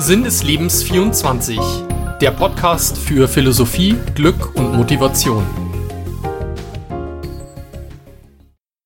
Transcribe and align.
Sinn 0.00 0.22
des 0.22 0.44
Lebens 0.44 0.84
24, 0.84 1.58
der 2.20 2.30
Podcast 2.30 2.96
für 2.96 3.26
Philosophie, 3.26 3.96
Glück 4.14 4.54
und 4.54 4.76
Motivation. 4.76 5.44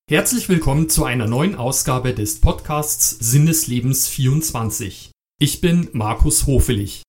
Herzlich 0.09 0.49
willkommen 0.49 0.89
zu 0.89 1.05
einer 1.05 1.27
neuen 1.27 1.55
Ausgabe 1.55 2.15
des 2.15 2.41
Podcasts 2.41 3.11
Sinn 3.11 3.45
des 3.45 3.67
Lebens 3.67 4.09
24. 4.09 5.11
Ich 5.39 5.61
bin 5.61 5.91
Markus 5.93 6.47
Hofelich. 6.47 7.03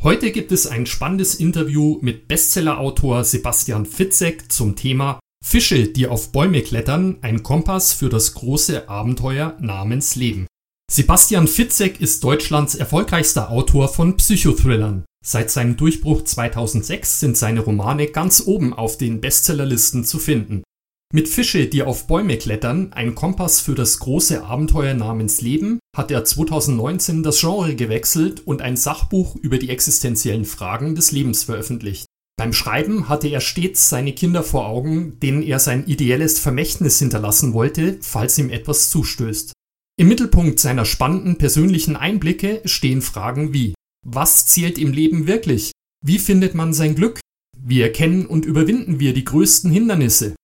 Heute 0.00 0.30
gibt 0.30 0.52
es 0.52 0.68
ein 0.68 0.86
spannendes 0.86 1.34
Interview 1.34 1.98
mit 2.02 2.28
Bestsellerautor 2.28 3.24
Sebastian 3.24 3.84
Fitzek 3.84 4.52
zum 4.52 4.76
Thema 4.76 5.18
Fische, 5.44 5.88
die 5.88 6.06
auf 6.06 6.30
Bäume 6.30 6.62
klettern, 6.62 7.18
ein 7.22 7.42
Kompass 7.42 7.94
für 7.94 8.10
das 8.10 8.34
große 8.34 8.88
Abenteuer 8.88 9.56
namens 9.58 10.14
Leben. 10.14 10.46
Sebastian 10.92 11.46
Fitzek 11.46 12.00
ist 12.00 12.24
Deutschlands 12.24 12.74
erfolgreichster 12.74 13.52
Autor 13.52 13.88
von 13.88 14.16
Psychothrillern. 14.16 15.04
Seit 15.24 15.48
seinem 15.48 15.76
Durchbruch 15.76 16.24
2006 16.24 17.20
sind 17.20 17.36
seine 17.36 17.60
Romane 17.60 18.08
ganz 18.08 18.42
oben 18.44 18.74
auf 18.74 18.98
den 18.98 19.20
Bestsellerlisten 19.20 20.02
zu 20.02 20.18
finden. 20.18 20.64
Mit 21.14 21.28
Fische, 21.28 21.68
die 21.68 21.84
auf 21.84 22.08
Bäume 22.08 22.38
klettern, 22.38 22.92
ein 22.92 23.14
Kompass 23.14 23.60
für 23.60 23.76
das 23.76 24.00
große 24.00 24.42
Abenteuer 24.42 24.94
namens 24.94 25.40
Leben, 25.40 25.78
hat 25.96 26.10
er 26.10 26.24
2019 26.24 27.22
das 27.22 27.38
Genre 27.38 27.76
gewechselt 27.76 28.44
und 28.44 28.60
ein 28.60 28.76
Sachbuch 28.76 29.36
über 29.36 29.58
die 29.58 29.70
existenziellen 29.70 30.44
Fragen 30.44 30.96
des 30.96 31.12
Lebens 31.12 31.44
veröffentlicht. 31.44 32.06
Beim 32.36 32.52
Schreiben 32.52 33.08
hatte 33.08 33.28
er 33.28 33.40
stets 33.40 33.90
seine 33.90 34.12
Kinder 34.12 34.42
vor 34.42 34.66
Augen, 34.66 35.20
denen 35.20 35.44
er 35.44 35.60
sein 35.60 35.86
ideelles 35.86 36.40
Vermächtnis 36.40 36.98
hinterlassen 36.98 37.52
wollte, 37.52 37.98
falls 38.00 38.38
ihm 38.38 38.50
etwas 38.50 38.90
zustößt. 38.90 39.52
Im 40.00 40.08
Mittelpunkt 40.08 40.58
seiner 40.58 40.86
spannenden 40.86 41.36
persönlichen 41.36 41.94
Einblicke 41.94 42.62
stehen 42.64 43.02
Fragen 43.02 43.52
wie 43.52 43.74
Was 44.02 44.46
zählt 44.46 44.78
im 44.78 44.94
Leben 44.94 45.26
wirklich? 45.26 45.72
Wie 46.02 46.18
findet 46.18 46.54
man 46.54 46.72
sein 46.72 46.94
Glück? 46.94 47.20
Wie 47.58 47.82
erkennen 47.82 48.24
und 48.24 48.46
überwinden 48.46 48.98
wir 48.98 49.12
die 49.12 49.24
größten 49.24 49.70
Hindernisse? 49.70 50.34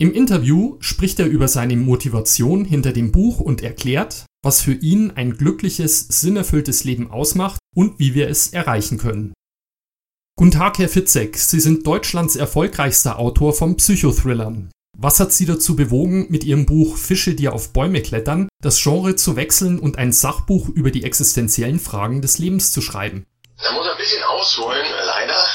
Im 0.00 0.12
Interview 0.12 0.76
spricht 0.78 1.18
er 1.18 1.26
über 1.26 1.48
seine 1.48 1.76
Motivation 1.76 2.64
hinter 2.64 2.92
dem 2.92 3.10
Buch 3.10 3.40
und 3.40 3.60
erklärt, 3.60 4.24
was 4.44 4.62
für 4.62 4.74
ihn 4.74 5.10
ein 5.10 5.36
glückliches, 5.36 6.06
sinnerfülltes 6.06 6.84
Leben 6.84 7.10
ausmacht 7.10 7.58
und 7.74 7.98
wie 7.98 8.14
wir 8.14 8.28
es 8.28 8.52
erreichen 8.52 8.98
können. 8.98 9.32
Guten 10.38 10.52
Tag, 10.52 10.78
Herr 10.78 10.88
Fitzek. 10.88 11.38
Sie 11.38 11.58
sind 11.58 11.84
Deutschlands 11.88 12.36
erfolgreichster 12.36 13.18
Autor 13.18 13.52
von 13.52 13.76
Psychothrillern. 13.78 14.70
Was 14.98 15.20
hat 15.20 15.30
Sie 15.30 15.44
dazu 15.44 15.76
bewogen, 15.76 16.26
mit 16.30 16.42
Ihrem 16.42 16.64
Buch 16.64 16.96
Fische, 16.96 17.34
die 17.34 17.50
auf 17.50 17.74
Bäume 17.74 18.00
klettern, 18.00 18.48
das 18.62 18.80
Genre 18.82 19.14
zu 19.14 19.36
wechseln 19.36 19.78
und 19.78 19.98
ein 19.98 20.10
Sachbuch 20.10 20.70
über 20.70 20.90
die 20.90 21.04
existenziellen 21.04 21.78
Fragen 21.78 22.22
des 22.22 22.38
Lebens 22.38 22.72
zu 22.72 22.80
schreiben? 22.80 23.26
Da 23.62 23.72
muss 23.72 23.86
ein 23.86 23.98
bisschen 23.98 24.22
ausholen, 24.24 24.86
leider. 25.04 25.36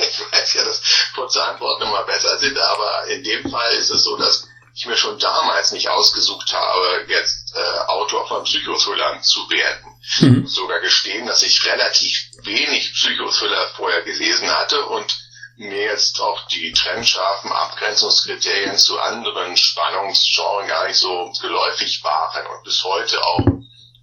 Ich 0.00 0.20
weiß 0.32 0.54
ja, 0.54 0.64
dass 0.64 0.80
kurze 1.12 1.42
Antworten 1.42 1.82
immer 1.82 2.04
besser 2.04 2.38
sind, 2.38 2.56
aber 2.56 3.06
in 3.08 3.24
dem 3.24 3.50
Fall 3.50 3.74
ist 3.74 3.90
es 3.90 4.04
so, 4.04 4.16
dass 4.16 4.46
ich 4.76 4.86
mir 4.86 4.96
schon 4.96 5.18
damals 5.18 5.72
nicht 5.72 5.88
ausgesucht 5.88 6.52
habe, 6.52 7.04
jetzt 7.08 7.52
äh, 7.56 7.78
Autor 7.88 8.28
von 8.28 8.44
Psychothrillern 8.44 9.20
zu 9.24 9.40
werden. 9.50 10.00
Mhm. 10.20 10.46
Sogar 10.46 10.78
gestehen, 10.80 11.26
dass 11.26 11.42
ich 11.42 11.66
relativ 11.66 12.30
wenig 12.44 12.92
Psychothriller 12.92 13.70
vorher 13.74 14.02
gelesen 14.02 14.48
hatte 14.48 14.84
und 14.84 15.18
mir 15.58 15.82
jetzt 15.82 16.20
auch 16.20 16.46
die 16.48 16.72
trennscharfen 16.72 17.50
Abgrenzungskriterien 17.50 18.78
zu 18.78 18.98
anderen 19.00 19.56
Spannungsgenres 19.56 20.68
gar 20.68 20.86
nicht 20.86 20.98
so 20.98 21.32
geläufig 21.40 22.02
waren 22.04 22.46
und 22.46 22.64
bis 22.64 22.84
heute 22.84 23.20
auch 23.22 23.40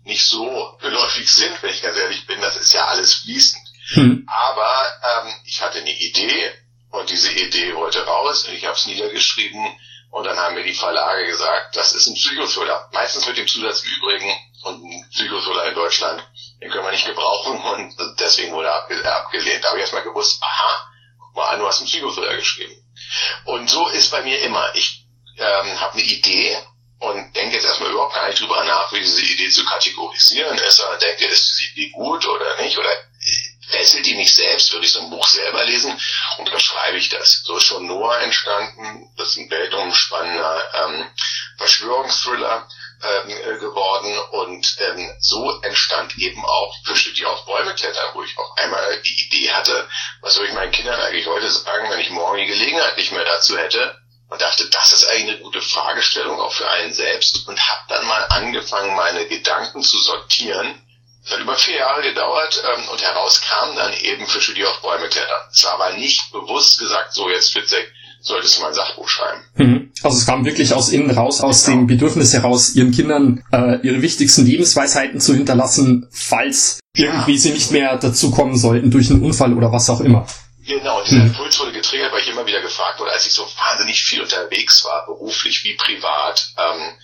nicht 0.03 0.25
so 0.25 0.77
geläufig 0.81 1.31
sind, 1.31 1.61
wenn 1.61 1.71
ich 1.71 1.81
ganz 1.81 1.97
ehrlich 1.97 2.27
bin. 2.27 2.41
Das 2.41 2.57
ist 2.57 2.73
ja 2.73 2.85
alles 2.85 3.15
fließend. 3.15 3.63
Hm. 3.93 4.27
Aber 4.27 4.87
ähm, 5.03 5.33
ich 5.45 5.61
hatte 5.61 5.79
eine 5.79 5.97
Idee 5.97 6.51
und 6.91 7.09
diese 7.09 7.31
Idee 7.31 7.75
wollte 7.75 8.05
raus 8.05 8.45
und 8.47 8.53
ich 8.53 8.65
habe 8.65 8.75
es 8.75 8.85
niedergeschrieben 8.85 9.77
und 10.11 10.23
dann 10.25 10.37
haben 10.37 10.55
mir 10.55 10.63
die 10.63 10.73
Verlage 10.73 11.25
gesagt, 11.27 11.75
das 11.75 11.93
ist 11.93 12.07
ein 12.07 12.15
Psychothriller. 12.15 12.89
Meistens 12.93 13.27
mit 13.27 13.37
dem 13.37 13.47
Zusatz 13.47 13.83
im 13.83 13.91
Übrigen 13.91 14.33
und 14.63 14.83
ein 14.83 15.09
Psychothriller 15.11 15.65
in 15.65 15.75
Deutschland, 15.75 16.23
den 16.61 16.71
können 16.71 16.85
wir 16.85 16.91
nicht 16.91 17.05
gebrauchen 17.05 17.61
und 17.61 17.95
deswegen 18.19 18.53
wurde 18.53 18.67
er 18.67 19.17
abgelehnt. 19.17 19.63
Da 19.63 19.69
habe 19.69 19.77
ich 19.77 19.81
erstmal 19.81 20.03
gewusst, 20.03 20.41
aha, 20.41 20.89
an, 21.43 21.59
du 21.59 21.67
hast 21.67 21.79
einen 21.79 21.87
Psychothriller 21.87 22.35
geschrieben. 22.35 22.75
Und 23.45 23.69
so 23.69 23.87
ist 23.89 24.11
bei 24.11 24.21
mir 24.23 24.39
immer. 24.41 24.73
Ich 24.75 25.05
ähm, 25.37 25.79
habe 25.79 25.93
eine 25.93 26.03
Idee 26.03 26.57
und 26.99 27.35
denke 27.35 27.55
jetzt 27.55 27.65
erstmal 27.65 27.91
überhaupt 27.91 28.15
gar 28.15 28.27
nicht 28.27 28.39
drüber 28.39 28.63
nach, 28.63 28.91
wie 28.93 28.99
diese 28.99 29.21
Idee 29.21 29.49
zu 29.49 29.65
kategorisieren 29.65 30.57
ist, 30.57 30.77
sondern 30.77 30.99
denke, 30.99 31.25
ist 31.25 31.49
diese 31.49 31.71
Idee 31.71 31.89
gut 31.91 32.25
oder 32.25 32.61
nicht? 32.61 32.77
Oder 32.77 32.89
fesselt 33.67 34.05
die 34.05 34.15
mich 34.15 34.33
selbst? 34.33 34.71
Würde 34.71 34.85
ich 34.85 34.91
so 34.91 35.01
ein 35.01 35.09
Buch 35.09 35.27
selber 35.27 35.65
lesen? 35.65 35.99
Und 36.37 36.47
dann 36.47 36.59
schreibe 36.59 36.97
ich 36.97 37.09
das. 37.09 37.43
So 37.43 37.57
ist 37.57 37.65
schon 37.65 37.85
Noah 37.87 38.19
entstanden. 38.21 39.11
Das 39.17 39.29
ist 39.29 39.37
ein 39.37 39.49
weltumspannender 39.49 40.71
ähm, 40.73 41.05
Verschwörungsthriller 41.57 42.67
ähm, 43.05 43.29
äh, 43.29 43.59
geworden 43.59 44.17
und 44.31 44.77
ähm, 44.79 45.15
so 45.19 45.61
entstand 45.61 46.17
eben 46.17 46.43
auch 46.45 46.73
Fische, 46.85 47.13
die 47.13 47.25
auf 47.25 47.45
Bäume 47.45 47.73
klettern, 47.75 48.09
wo 48.13 48.23
ich 48.23 48.37
auf 48.37 48.57
einmal 48.57 49.01
die 49.01 49.25
Idee 49.27 49.51
hatte, 49.51 49.87
was 50.21 50.35
soll 50.35 50.45
ich 50.45 50.53
meinen 50.53 50.71
Kindern 50.71 50.99
eigentlich 50.99 51.27
heute 51.27 51.49
sagen, 51.49 51.89
wenn 51.89 51.99
ich 51.99 52.09
morgen 52.09 52.37
die 52.37 52.45
Gelegenheit 52.45 52.97
nicht 52.97 53.11
mehr 53.11 53.25
dazu 53.25 53.57
hätte 53.57 53.97
und 54.29 54.41
dachte, 54.41 54.69
das 54.69 54.93
ist 54.93 55.05
eigentlich 55.09 55.35
eine 55.35 55.43
gute 55.43 55.61
Fragestellung 55.61 56.39
auch 56.39 56.51
für 56.51 56.69
einen 56.69 56.93
selbst 56.93 57.47
und 57.47 57.59
habe 57.59 57.81
dann 57.89 58.07
mal 58.07 58.25
angefangen, 58.29 58.95
meine 58.95 59.27
Gedanken 59.27 59.83
zu 59.83 59.97
sortieren. 59.99 60.81
Es 61.23 61.31
hat 61.31 61.39
über 61.39 61.55
vier 61.55 61.77
Jahre 61.77 62.03
gedauert 62.03 62.61
ähm, 62.63 62.89
und 62.89 63.01
heraus 63.01 63.41
kamen 63.41 63.75
dann 63.75 63.93
eben 63.93 64.27
Fische, 64.27 64.53
die 64.53 64.65
auf 64.65 64.81
Bäume 64.81 65.09
klettern. 65.09 65.41
Es 65.51 65.63
war 65.63 65.73
aber 65.73 65.93
nicht 65.93 66.31
bewusst 66.31 66.79
gesagt, 66.79 67.13
so 67.13 67.29
jetzt 67.29 67.51
Fitzek, 67.51 67.91
solltest 68.25 68.57
du 68.57 68.61
mal 68.61 68.69
ein 68.69 68.73
Sachbuch 68.73 69.07
schreiben. 69.07 69.41
Mhm. 69.55 69.91
Also 70.03 70.17
es 70.17 70.25
kam 70.25 70.45
wirklich 70.45 70.73
aus 70.73 70.89
innen 70.89 71.11
raus, 71.11 71.41
aus 71.41 71.63
genau. 71.63 71.77
dem 71.77 71.87
Bedürfnis 71.87 72.33
heraus, 72.33 72.75
ihren 72.75 72.91
Kindern 72.91 73.43
äh, 73.51 73.79
ihre 73.87 74.01
wichtigsten 74.01 74.45
Lebensweisheiten 74.45 75.21
zu 75.21 75.33
hinterlassen, 75.33 76.07
falls 76.11 76.79
ja. 76.95 77.11
irgendwie 77.11 77.37
sie 77.37 77.51
nicht 77.51 77.71
mehr 77.71 77.97
dazu 77.97 78.31
kommen 78.31 78.57
sollten 78.57 78.91
durch 78.91 79.11
einen 79.11 79.23
Unfall 79.23 79.53
oder 79.53 79.71
was 79.71 79.89
auch 79.89 80.01
immer. 80.01 80.27
Genau, 80.67 81.03
dieser 81.03 81.17
mhm. 81.17 81.27
Impuls 81.27 81.59
wurde 81.59 81.71
getriggert, 81.73 82.11
weil 82.11 82.21
ich 82.21 82.29
immer 82.29 82.47
wieder 82.47 82.61
gefragt 82.61 82.99
wurde, 82.99 83.11
als 83.11 83.27
ich 83.27 83.33
so 83.33 83.43
wahnsinnig 83.43 84.01
viel 84.01 84.21
unterwegs 84.21 84.83
war, 84.83 85.05
beruflich 85.05 85.63
wie 85.63 85.75
privat, 85.75 86.53
ähm, 86.57 86.97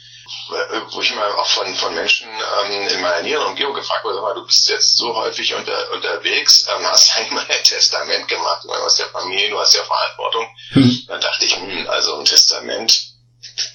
wo 0.89 1.01
ich 1.01 1.11
immer 1.11 1.37
auch 1.37 1.47
von, 1.47 1.73
von 1.75 1.93
Menschen 1.95 2.27
ähm, 2.29 2.87
in 2.87 3.01
meiner 3.01 3.21
näheren 3.21 3.47
Umgebung 3.47 3.73
gefragt 3.73 4.03
wurde, 4.03 4.21
mal, 4.21 4.33
du 4.33 4.45
bist 4.45 4.69
jetzt 4.69 4.97
so 4.97 5.15
häufig 5.15 5.53
unter, 5.53 5.91
unterwegs, 5.91 6.65
ähm, 6.75 6.85
hast 6.85 7.15
eigentlich 7.15 7.31
mal 7.31 7.45
ein 7.47 7.63
Testament 7.63 8.27
gemacht, 8.27 8.63
du 8.63 8.73
hast 8.73 8.99
ja 8.99 9.05
Familie, 9.07 9.49
du 9.49 9.59
hast 9.59 9.73
ja 9.75 9.83
Verantwortung. 9.83 10.47
Hm. 10.71 11.03
Dann 11.07 11.21
dachte 11.21 11.45
ich, 11.45 11.55
hm, 11.55 11.87
also 11.89 12.17
ein 12.17 12.25
Testament, 12.25 13.11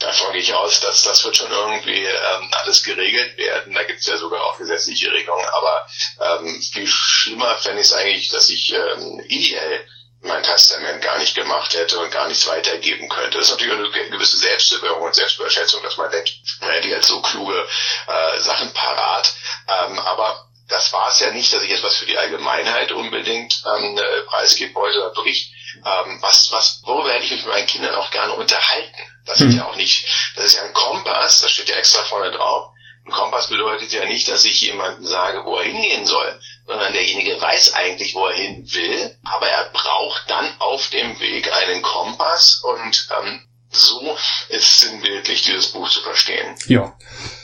davon 0.01 0.33
gehe 0.33 0.43
ich 0.43 0.55
aus, 0.55 0.81
dass 0.81 1.03
das 1.03 1.25
wird 1.25 1.37
schon 1.37 1.51
irgendwie 1.51 2.05
ähm, 2.05 2.51
alles 2.53 2.83
geregelt 2.83 3.37
werden. 3.37 3.75
Da 3.75 3.83
gibt 3.85 4.01
es 4.01 4.07
ja 4.07 4.17
sogar 4.17 4.43
auch 4.43 4.59
gesetzliche 4.59 5.13
Regelungen, 5.13 5.47
aber 5.47 5.87
ähm, 6.21 6.63
viel 6.63 6.87
schlimmer 6.87 7.57
fände 7.57 7.81
ich 7.81 7.89
es 7.89 7.93
eigentlich, 7.93 8.29
dass 8.29 8.49
ich 8.49 8.73
ähm, 8.73 9.25
ideell 9.29 9.87
mein 10.27 10.43
Testament 10.43 11.03
gar 11.03 11.19
nicht 11.19 11.35
gemacht 11.35 11.75
hätte 11.75 11.99
und 11.99 12.11
gar 12.11 12.29
nichts 12.29 12.47
weitergeben 12.47 13.09
könnte. 13.09 13.39
Das 13.39 13.49
ist 13.49 13.53
natürlich 13.53 13.75
eine 13.75 14.11
gewisse 14.11 14.37
Selbstüberwachung 14.39 15.03
und 15.05 15.15
Selbstüberschätzung, 15.15 15.83
dass 15.83 15.97
man 15.97 16.11
denkt, 16.11 16.33
naja, 16.61 16.81
die 16.81 16.95
hat 16.95 17.05
so 17.05 17.21
kluge 17.23 17.67
äh, 18.07 18.39
Sachen 18.41 18.73
parat. 18.73 19.33
Ähm, 19.69 19.99
aber 19.99 20.47
das 20.69 20.93
war 20.93 21.09
es 21.11 21.21
ja 21.21 21.31
nicht, 21.31 21.53
dass 21.53 21.63
ich 21.63 21.71
jetzt 21.71 21.83
was 21.83 21.97
für 21.97 22.07
die 22.07 22.19
Allgemeinheit 22.19 22.93
unbedingt 22.93 23.63
ähm, 23.67 23.97
äh, 23.97 24.23
preisgeben 24.23 24.75
wollte 24.75 24.99
oder 24.99 25.15
Bericht. 25.15 25.53
Ähm, 25.85 26.19
was, 26.21 26.51
was, 26.53 26.83
worüber 26.85 27.13
hätte 27.13 27.25
ich 27.25 27.31
mich 27.33 27.45
mit 27.45 27.55
meinen 27.55 27.67
Kindern 27.67 27.95
auch 27.95 28.11
gerne 28.11 28.33
unterhalten? 28.33 28.97
Das 29.27 29.41
ist 29.41 29.55
ja 29.55 29.67
auch 29.67 29.77
nicht, 29.77 30.07
das 30.37 30.47
ist 30.47 30.55
ja 30.55 30.63
ein 30.63 30.73
Kompass, 30.73 31.41
das 31.41 31.51
steht 31.51 31.69
ja 31.69 31.77
extra 31.77 32.03
vorne 32.05 32.31
drauf. 32.31 32.73
Ein 33.05 33.13
Kompass 33.13 33.49
bedeutet 33.49 33.93
ja 33.93 34.05
nicht, 34.05 34.29
dass 34.29 34.45
ich 34.45 34.61
jemandem 34.61 35.05
sage, 35.05 35.45
wo 35.45 35.57
er 35.57 35.65
hingehen 35.65 36.07
soll, 36.07 36.41
sondern 36.67 36.93
derjenige 36.93 37.41
weiß 37.41 37.75
eigentlich, 37.75 38.15
wo 38.15 38.27
er 38.27 38.37
hin 38.37 38.67
will, 38.73 39.17
aber 39.23 39.47
er 39.47 39.71
braucht 39.73 40.29
dann 40.29 40.47
auf 40.59 40.89
dem 40.91 41.19
Weg 41.21 41.51
einen 41.53 41.83
Kompass 41.83 42.63
und 42.65 43.09
ähm, 43.21 43.41
so 43.71 44.17
ist 44.49 44.81
sinnbildlich 44.81 45.43
dieses 45.43 45.69
Buch 45.69 45.89
zu 45.89 46.01
verstehen. 46.01 46.55
Ja. 46.67 46.97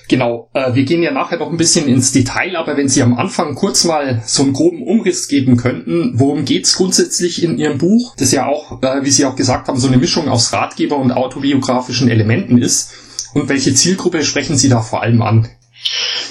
Genau, 0.08 0.50
äh, 0.52 0.74
wir 0.74 0.84
gehen 0.84 1.02
ja 1.02 1.10
nachher 1.10 1.38
noch 1.38 1.48
ein 1.48 1.56
bisschen 1.56 1.88
ins 1.88 2.12
Detail, 2.12 2.56
aber 2.56 2.76
wenn 2.76 2.88
Sie 2.88 3.02
am 3.02 3.16
Anfang 3.16 3.54
kurz 3.54 3.84
mal 3.84 4.22
so 4.26 4.42
einen 4.42 4.52
groben 4.52 4.82
Umriss 4.82 5.26
geben 5.26 5.56
könnten, 5.56 6.18
worum 6.18 6.44
geht's 6.44 6.76
grundsätzlich 6.76 7.42
in 7.42 7.56
Ihrem 7.56 7.78
Buch, 7.78 8.14
das 8.18 8.32
ja 8.32 8.46
auch, 8.46 8.82
äh, 8.82 9.04
wie 9.04 9.10
Sie 9.10 9.24
auch 9.24 9.36
gesagt 9.36 9.68
haben, 9.68 9.78
so 9.78 9.86
eine 9.86 9.96
Mischung 9.96 10.28
aus 10.28 10.52
Ratgeber 10.52 10.96
und 10.96 11.12
autobiografischen 11.12 12.10
Elementen 12.10 12.60
ist 12.60 12.92
und 13.32 13.48
welche 13.48 13.72
Zielgruppe 13.72 14.22
sprechen 14.24 14.56
Sie 14.56 14.68
da 14.68 14.82
vor 14.82 15.02
allem 15.02 15.22
an? 15.22 15.48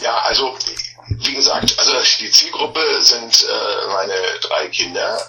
Ja, 0.03 0.15
also 0.25 0.53
wie 1.23 1.35
gesagt, 1.35 1.77
also 1.77 1.94
die 2.19 2.31
Zielgruppe 2.31 3.01
sind 3.01 3.44
äh, 3.44 3.88
meine 3.88 4.39
drei 4.41 4.68
Kinder, 4.69 5.19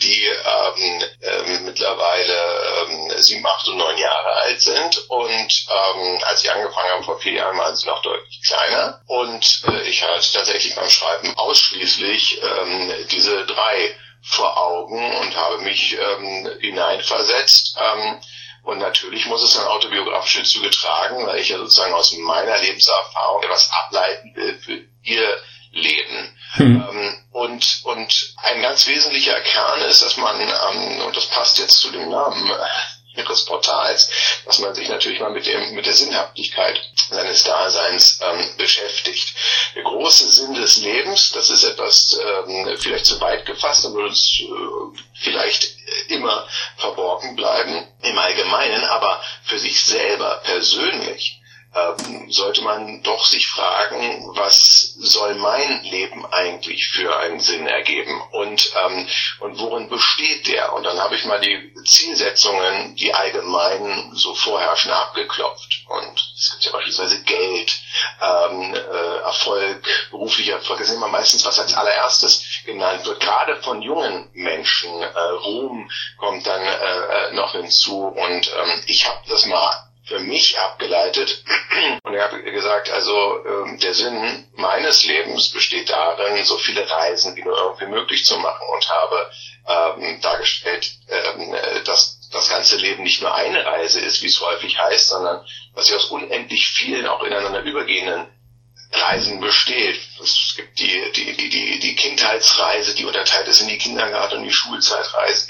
die 0.00 0.24
ähm, 0.24 1.02
äh, 1.20 1.60
mittlerweile 1.60 2.88
ähm, 2.88 3.12
sieben, 3.18 3.46
acht 3.46 3.68
und 3.68 3.76
neun 3.76 3.98
Jahre 3.98 4.32
alt 4.42 4.60
sind. 4.60 5.08
Und 5.08 5.66
ähm, 5.68 6.18
als 6.24 6.42
ich 6.42 6.50
angefangen 6.50 6.90
habe 6.90 7.04
vor 7.04 7.18
vier 7.20 7.34
Jahren, 7.34 7.58
waren 7.58 7.76
sie 7.76 7.86
noch 7.86 8.02
deutlich 8.02 8.40
kleiner. 8.42 9.00
Und 9.06 9.62
äh, 9.68 9.82
ich 9.82 10.02
hatte 10.02 10.32
tatsächlich 10.32 10.74
beim 10.74 10.88
Schreiben 10.88 11.36
ausschließlich 11.36 12.40
ähm, 12.42 13.06
diese 13.10 13.44
drei 13.46 13.94
vor 14.22 14.56
Augen 14.56 15.16
und 15.16 15.36
habe 15.36 15.58
mich 15.58 15.96
ähm, 15.98 16.50
hineinversetzt. 16.60 17.76
Ähm, 17.78 18.20
und 18.62 18.78
natürlich 18.78 19.26
muss 19.26 19.42
es 19.42 19.54
dann 19.54 19.66
autobiografische 19.66 20.44
Züge 20.44 20.70
tragen, 20.70 21.26
weil 21.26 21.40
ich 21.40 21.48
ja 21.48 21.58
sozusagen 21.58 21.94
aus 21.94 22.12
meiner 22.12 22.58
Lebenserfahrung 22.58 23.42
etwas 23.42 23.70
ableiten 23.70 24.34
will 24.36 24.58
für 24.58 24.84
ihr 25.02 25.42
Leben. 25.72 26.36
Hm. 26.52 26.84
Ähm, 26.88 27.24
und, 27.32 27.80
und 27.84 28.34
ein 28.42 28.62
ganz 28.62 28.86
wesentlicher 28.86 29.40
Kern 29.40 29.80
ist, 29.82 30.02
dass 30.04 30.16
man, 30.16 30.40
ähm, 30.40 31.00
und 31.06 31.16
das 31.16 31.26
passt 31.26 31.58
jetzt 31.58 31.80
zu 31.80 31.90
dem 31.90 32.10
Namen 32.10 32.50
ihres 33.16 33.44
Portals, 33.44 34.08
dass 34.46 34.58
man 34.58 34.74
sich 34.74 34.88
natürlich 34.88 35.20
mal 35.20 35.30
mit 35.30 35.46
dem 35.46 35.74
mit 35.74 35.86
der 35.86 35.92
Sinnhaftigkeit 35.92 36.80
seines 37.10 37.44
Daseins 37.44 38.20
ähm, 38.22 38.56
beschäftigt. 38.56 39.34
Der 39.74 39.82
große 39.82 40.28
Sinn 40.30 40.54
des 40.54 40.78
Lebens, 40.78 41.32
das 41.32 41.50
ist 41.50 41.64
etwas 41.64 42.18
ähm, 42.20 42.76
vielleicht 42.78 43.06
zu 43.06 43.20
weit 43.20 43.44
gefasst, 43.46 43.84
und 43.84 43.94
wird 43.94 44.08
uns 44.08 44.40
äh, 44.40 45.02
vielleicht 45.22 45.76
immer 46.08 46.46
verborgen 46.76 47.36
bleiben 47.36 47.86
im 48.02 48.18
Allgemeinen, 48.18 48.84
aber 48.84 49.22
für 49.44 49.58
sich 49.58 49.82
selber 49.84 50.40
persönlich 50.44 51.41
ähm, 51.74 52.30
sollte 52.30 52.62
man 52.62 53.02
doch 53.02 53.24
sich 53.24 53.48
fragen, 53.48 54.28
was 54.34 54.94
soll 54.98 55.34
mein 55.36 55.82
Leben 55.84 56.26
eigentlich 56.26 56.88
für 56.88 57.16
einen 57.18 57.40
Sinn 57.40 57.66
ergeben 57.66 58.20
und, 58.32 58.72
ähm, 58.84 59.08
und 59.40 59.58
worin 59.58 59.88
besteht 59.88 60.46
der? 60.48 60.72
Und 60.74 60.84
dann 60.84 61.00
habe 61.00 61.14
ich 61.14 61.24
mal 61.24 61.40
die 61.40 61.72
Zielsetzungen, 61.84 62.94
die 62.96 63.14
allgemeinen 63.14 64.14
so 64.14 64.34
vorherrschen, 64.34 64.92
abgeklopft. 64.92 65.84
Und 65.88 66.34
es 66.36 66.50
gibt 66.52 66.64
ja 66.64 66.72
beispielsweise 66.72 67.22
Geld, 67.22 67.80
ähm, 68.20 68.74
äh, 68.74 69.16
Erfolg, 69.24 69.86
beruflicher 70.10 70.54
Erfolg, 70.54 70.78
das 70.78 70.88
ist 70.88 70.96
immer 70.96 71.08
meistens, 71.08 71.44
was 71.44 71.58
als 71.58 71.74
allererstes 71.74 72.44
genannt 72.66 73.06
wird. 73.06 73.20
Gerade 73.20 73.62
von 73.62 73.80
jungen 73.80 74.30
Menschen, 74.34 74.90
äh, 75.02 75.18
Ruhm 75.44 75.90
kommt 76.18 76.46
dann 76.46 76.62
äh, 76.62 77.28
äh 77.28 77.32
noch 77.32 77.52
hinzu. 77.52 78.08
Und 78.08 78.52
ähm, 78.56 78.82
ich 78.86 79.08
habe 79.08 79.20
das 79.28 79.46
mal 79.46 79.91
für 80.04 80.18
mich 80.18 80.58
abgeleitet. 80.58 81.44
Und 82.02 82.14
er 82.14 82.24
hat 82.24 82.44
gesagt, 82.44 82.90
also 82.90 83.44
ähm, 83.44 83.78
der 83.78 83.94
Sinn 83.94 84.46
meines 84.56 85.04
Lebens 85.04 85.50
besteht 85.50 85.90
darin, 85.90 86.42
so 86.44 86.58
viele 86.58 86.88
Reisen 86.88 87.36
wie 87.36 87.42
nur 87.42 87.56
irgendwie 87.56 87.86
möglich 87.86 88.24
zu 88.24 88.36
machen 88.38 88.66
und 88.72 88.90
habe 88.90 89.30
ähm, 89.68 90.20
dargestellt, 90.20 90.92
ähm, 91.08 91.54
dass 91.84 92.18
das 92.32 92.48
ganze 92.48 92.76
Leben 92.76 93.02
nicht 93.02 93.22
nur 93.22 93.34
eine 93.34 93.64
Reise 93.64 94.00
ist, 94.00 94.22
wie 94.22 94.26
es 94.26 94.40
häufig 94.40 94.78
heißt, 94.78 95.08
sondern 95.08 95.44
dass 95.74 95.86
sie 95.86 95.94
aus 95.94 96.06
unendlich 96.06 96.66
vielen, 96.66 97.06
auch 97.06 97.22
ineinander 97.22 97.62
übergehenden 97.62 98.26
Reisen 98.92 99.40
besteht. 99.40 100.00
Es 100.22 100.54
gibt 100.56 100.78
die, 100.78 101.12
die, 101.12 101.36
die, 101.36 101.48
die, 101.48 101.78
die 101.78 101.96
Kindheitsreise, 101.96 102.94
die 102.94 103.06
unterteilt 103.06 103.48
ist 103.48 103.62
in 103.62 103.68
die 103.68 103.78
Kindergarten- 103.78 104.38
und 104.38 104.44
die 104.44 104.52
Schulzeitreise. 104.52 105.48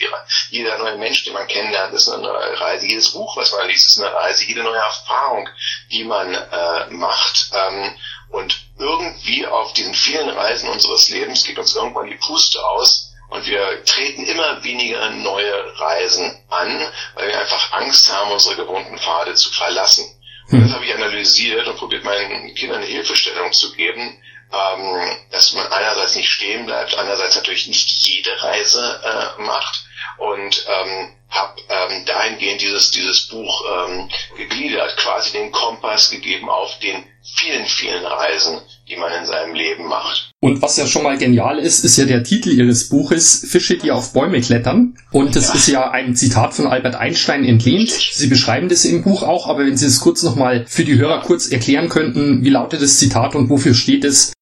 Jeder 0.50 0.78
neue 0.78 0.96
Mensch, 0.96 1.24
den 1.24 1.32
man 1.32 1.48
kennenlernt, 1.48 1.92
ist 1.92 2.08
eine 2.08 2.22
neue 2.22 2.60
Reise. 2.60 2.86
Jedes 2.86 3.10
Buch, 3.10 3.36
was 3.36 3.52
man 3.52 3.68
liest, 3.68 3.88
ist 3.88 4.00
eine 4.00 4.14
Reise. 4.14 4.44
Jede 4.44 4.62
neue 4.62 4.78
Erfahrung, 4.78 5.48
die 5.90 6.04
man 6.04 6.34
äh, 6.34 6.86
macht. 6.90 7.50
Ähm, 7.52 7.94
und 8.30 8.60
irgendwie 8.78 9.46
auf 9.46 9.72
diesen 9.74 9.94
vielen 9.94 10.30
Reisen 10.30 10.70
unseres 10.70 11.10
Lebens 11.10 11.44
geht 11.44 11.58
uns 11.58 11.74
irgendwann 11.74 12.06
die 12.06 12.16
Puste 12.16 12.64
aus. 12.64 13.12
Und 13.28 13.46
wir 13.46 13.84
treten 13.84 14.24
immer 14.26 14.62
weniger 14.62 15.10
neue 15.10 15.80
Reisen 15.80 16.38
an, 16.50 16.92
weil 17.14 17.28
wir 17.28 17.40
einfach 17.40 17.72
Angst 17.72 18.12
haben, 18.12 18.30
unsere 18.30 18.56
gewohnten 18.56 18.98
Pfade 18.98 19.34
zu 19.34 19.50
verlassen. 19.50 20.04
Und 20.52 20.62
das 20.62 20.72
habe 20.72 20.84
ich 20.84 20.94
analysiert 20.94 21.66
und 21.66 21.76
probiert 21.76 22.04
meinen 22.04 22.54
Kindern 22.54 22.82
eine 22.82 22.86
Hilfestellung 22.86 23.52
zu 23.52 23.72
geben, 23.72 24.18
ähm, 24.52 25.16
dass 25.30 25.54
man 25.54 25.66
einerseits 25.72 26.14
nicht 26.14 26.30
stehen 26.30 26.66
bleibt, 26.66 26.96
andererseits 26.96 27.36
natürlich 27.36 27.66
nicht 27.68 27.88
jede 27.88 28.30
Reise 28.42 29.00
äh, 29.02 29.42
macht. 29.42 29.84
Und 30.18 30.66
ähm, 30.68 31.14
habe 31.32 31.60
ähm, 31.68 32.04
dahingehend 32.04 32.60
dieses, 32.60 32.90
dieses 32.90 33.28
Buch 33.28 33.64
ähm, 33.88 34.08
gegliedert, 34.36 34.96
quasi 34.98 35.32
den 35.32 35.50
Kompass 35.50 36.10
gegeben 36.10 36.48
auf 36.48 36.78
den 36.80 37.04
vielen, 37.22 37.64
vielen 37.66 38.04
Reisen, 38.04 38.58
die 38.88 38.96
man 38.96 39.12
in 39.12 39.26
seinem 39.26 39.54
Leben 39.54 39.86
macht. 39.86 40.30
Und 40.40 40.60
was 40.60 40.76
ja 40.76 40.86
schon 40.86 41.04
mal 41.04 41.16
genial 41.16 41.58
ist, 41.58 41.84
ist 41.84 41.96
ja 41.96 42.04
der 42.04 42.22
Titel 42.22 42.50
ihres 42.50 42.88
Buches 42.88 43.46
Fische, 43.48 43.78
die 43.78 43.90
auf 43.90 44.12
Bäume 44.12 44.40
klettern. 44.40 44.98
Und 45.10 45.34
das 45.34 45.48
ja. 45.48 45.54
ist 45.54 45.68
ja 45.68 45.90
ein 45.90 46.14
Zitat 46.16 46.52
von 46.52 46.66
Albert 46.66 46.96
Einstein 46.96 47.44
entlehnt. 47.44 47.90
Sie 47.90 48.26
beschreiben 48.26 48.68
das 48.68 48.84
im 48.84 49.02
Buch 49.02 49.22
auch, 49.22 49.48
aber 49.48 49.64
wenn 49.64 49.76
Sie 49.76 49.86
es 49.86 50.00
kurz 50.00 50.22
nochmal 50.22 50.66
für 50.68 50.84
die 50.84 50.98
Hörer 50.98 51.22
kurz 51.22 51.48
erklären 51.50 51.88
könnten, 51.88 52.44
wie 52.44 52.50
lautet 52.50 52.82
das 52.82 52.98
Zitat 52.98 53.34
und 53.34 53.48
wofür 53.48 53.74
steht 53.74 54.04
es? 54.04 54.32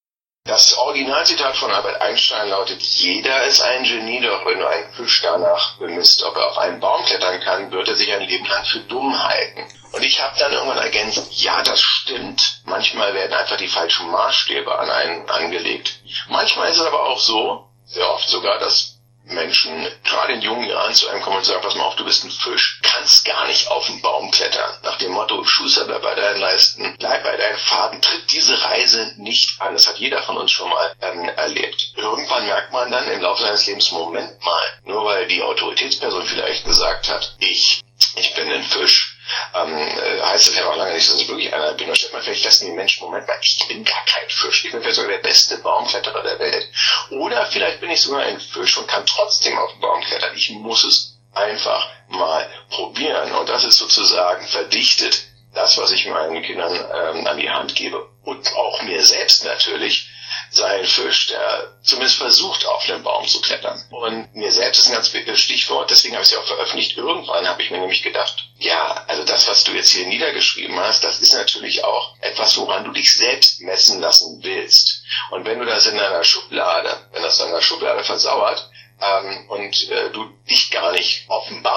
Das 0.43 0.75
Originalzitat 0.75 1.55
von 1.55 1.71
Albert 1.71 2.01
Einstein 2.01 2.49
lautet, 2.49 2.81
jeder 2.81 3.43
ist 3.43 3.61
ein 3.61 3.83
Genie, 3.83 4.21
doch 4.21 4.43
wenn 4.45 4.57
du 4.57 4.67
einen 4.67 4.91
Fisch 4.93 5.21
danach 5.21 5.77
bemisst, 5.77 6.23
ob 6.23 6.35
er 6.35 6.47
auf 6.47 6.57
einen 6.57 6.79
Baum 6.79 7.05
klettern 7.05 7.39
kann, 7.41 7.71
wird 7.71 7.87
er 7.87 7.95
sich 7.95 8.11
ein 8.11 8.27
Leben 8.27 8.47
lang 8.47 8.65
für 8.65 8.79
dumm 8.79 9.23
halten. 9.23 9.67
Und 9.91 10.03
ich 10.03 10.19
habe 10.19 10.39
dann 10.39 10.51
irgendwann 10.51 10.79
ergänzt, 10.79 11.31
ja, 11.31 11.61
das 11.61 11.79
stimmt. 11.79 12.61
Manchmal 12.65 13.13
werden 13.13 13.33
einfach 13.33 13.57
die 13.57 13.67
falschen 13.67 14.09
Maßstäbe 14.09 14.79
an 14.79 14.89
einen 14.89 15.29
angelegt. 15.29 15.99
Manchmal 16.27 16.71
ist 16.71 16.79
es 16.79 16.87
aber 16.87 17.05
auch 17.05 17.19
so, 17.19 17.67
sehr 17.85 18.09
oft 18.09 18.27
sogar, 18.27 18.57
dass 18.57 18.90
Menschen 19.25 19.87
gerade 20.03 20.33
in 20.33 20.41
jungen 20.41 20.67
Jahren 20.67 20.93
zu 20.93 21.07
einem 21.09 21.21
kommen 21.21 21.37
und 21.37 21.45
sagen, 21.45 21.61
pass 21.61 21.75
mal 21.75 21.83
auf, 21.83 21.95
du 21.95 22.05
bist 22.05 22.23
ein 22.23 22.31
Fisch, 22.31 22.79
kannst 22.81 23.25
gar 23.25 23.47
nicht 23.47 23.67
auf 23.69 23.85
den 23.85 24.01
Baum 24.01 24.31
klettern. 24.31 24.73
Nach 24.83 24.97
dem 24.97 25.11
Motto, 25.11 25.43
Schuster, 25.43 25.85
bleib 25.85 26.01
bei 26.01 26.15
deinen 26.15 26.39
Leisten, 26.39 26.95
bleib 26.97 27.23
bei 27.23 27.37
deinen 27.37 27.57
Faden, 27.57 28.01
tritt 28.01 28.31
diese 28.31 28.61
Reise 28.61 29.13
nicht 29.17 29.61
an. 29.61 29.73
Das 29.73 29.87
hat 29.87 29.97
jeder 29.99 30.21
von 30.23 30.37
uns 30.37 30.51
schon 30.51 30.69
mal 30.69 30.93
ähm, 31.01 31.29
erlebt. 31.29 31.93
Irgendwann 31.95 32.45
merkt 32.45 32.73
man 32.73 32.91
dann 32.91 33.09
im 33.09 33.21
Laufe 33.21 33.43
seines 33.43 33.65
Lebens, 33.67 33.91
Moment 33.91 34.43
mal, 34.43 34.63
nur 34.85 35.05
weil 35.05 35.27
die 35.27 35.41
Autoritätsperson 35.41 36.25
vielleicht 36.25 36.65
gesagt 36.65 37.09
hat, 37.09 37.35
ich, 37.39 37.81
ich 38.15 38.33
bin 38.33 38.51
ein 38.51 38.63
Fisch, 38.63 39.17
ähm, 39.53 39.77
äh, 39.77 40.21
heißt 40.21 40.47
das 40.47 40.55
ja 40.55 40.63
noch 40.63 40.75
lange 40.75 40.93
nicht, 40.93 41.09
dass 41.09 41.21
ich 41.21 41.27
wirklich 41.27 41.53
einer 41.53 41.73
bin. 41.73 41.87
Da 41.87 41.95
stellt 41.95 42.13
man 42.13 42.21
vielleicht 42.21 42.43
fest, 42.43 42.63
nee, 42.63 42.71
Mensch, 42.71 42.99
Moment 43.01 43.27
mal, 43.27 43.37
ich 43.41 43.65
bin 43.67 43.83
gar 43.83 44.03
kein 44.05 44.29
Fisch. 44.29 44.65
Ich 44.65 44.71
bin 44.71 44.81
vielleicht 44.81 44.97
sogar 44.97 45.11
der 45.11 45.19
beste 45.19 45.57
Baumkletterer 45.57 46.23
der 46.23 46.39
Welt. 46.39 46.67
Oder 47.11 47.45
vielleicht 47.47 47.81
bin 47.81 47.91
ich 47.91 48.01
sogar 48.01 48.21
ein 48.21 48.39
Fisch 48.39 48.77
und 48.77 48.87
kann 48.87 49.05
trotzdem 49.05 49.57
auf 49.57 49.71
den 49.71 49.81
Baum 49.81 50.01
klettern. 50.01 50.35
Ich 50.35 50.49
muss 50.51 50.83
es 50.83 51.17
einfach 51.33 51.87
mal 52.09 52.49
probieren. 52.69 53.31
Und 53.33 53.49
das 53.49 53.63
ist 53.63 53.77
sozusagen 53.77 54.45
verdichtet 54.47 55.23
das, 55.53 55.77
was 55.77 55.91
ich 55.91 56.07
meinen 56.07 56.41
Kindern 56.43 56.73
ähm, 56.73 57.27
an 57.27 57.37
die 57.37 57.49
Hand 57.49 57.75
gebe. 57.75 58.09
Und 58.23 58.53
auch 58.55 58.81
mir 58.83 59.03
selbst 59.03 59.43
natürlich 59.43 60.10
sei 60.51 60.83
Fisch, 60.83 61.27
der 61.27 61.77
zumindest 61.81 62.17
versucht, 62.17 62.65
auf 62.65 62.85
den 62.85 63.03
Baum 63.03 63.25
zu 63.25 63.41
klettern. 63.41 63.81
Und 63.89 64.35
mir 64.35 64.51
selbst 64.51 64.79
ist 64.79 64.87
ein 64.87 64.93
ganz 64.93 65.13
wichtiges 65.13 65.39
Stichwort, 65.39 65.89
deswegen 65.89 66.13
habe 66.13 66.23
ich 66.23 66.29
es 66.29 66.33
ja 66.33 66.39
auch 66.39 66.47
veröffentlicht. 66.47 66.97
Irgendwann 66.97 67.47
habe 67.47 67.61
ich 67.61 67.71
mir 67.71 67.79
nämlich 67.79 68.03
gedacht, 68.03 68.49
ja, 68.57 69.05
also 69.07 69.23
das, 69.23 69.47
was 69.47 69.63
du 69.63 69.71
jetzt 69.71 69.91
hier 69.91 70.05
niedergeschrieben 70.05 70.77
hast, 70.77 71.03
das 71.03 71.21
ist 71.21 71.33
natürlich 71.33 71.83
auch 71.85 72.15
etwas, 72.19 72.57
woran 72.57 72.83
du 72.83 72.91
dich 72.91 73.15
selbst 73.15 73.61
messen 73.61 74.01
lassen 74.01 74.43
willst. 74.43 75.03
Und 75.31 75.45
wenn 75.45 75.59
du 75.59 75.65
das 75.65 75.85
in 75.85 75.97
deiner 75.97 76.23
Schublade, 76.23 77.07
wenn 77.13 77.23
das 77.23 77.39
in 77.39 77.47
deiner 77.47 77.61
Schublade 77.61 78.03
versauert, 78.03 78.69
ähm, 79.01 79.49
und 79.49 79.89
äh, 79.89 80.11
du 80.11 80.25
dich 80.49 80.69
gar 80.69 80.91
nicht 80.91 81.25
offenbarst, 81.27 81.61
dann 81.61 81.70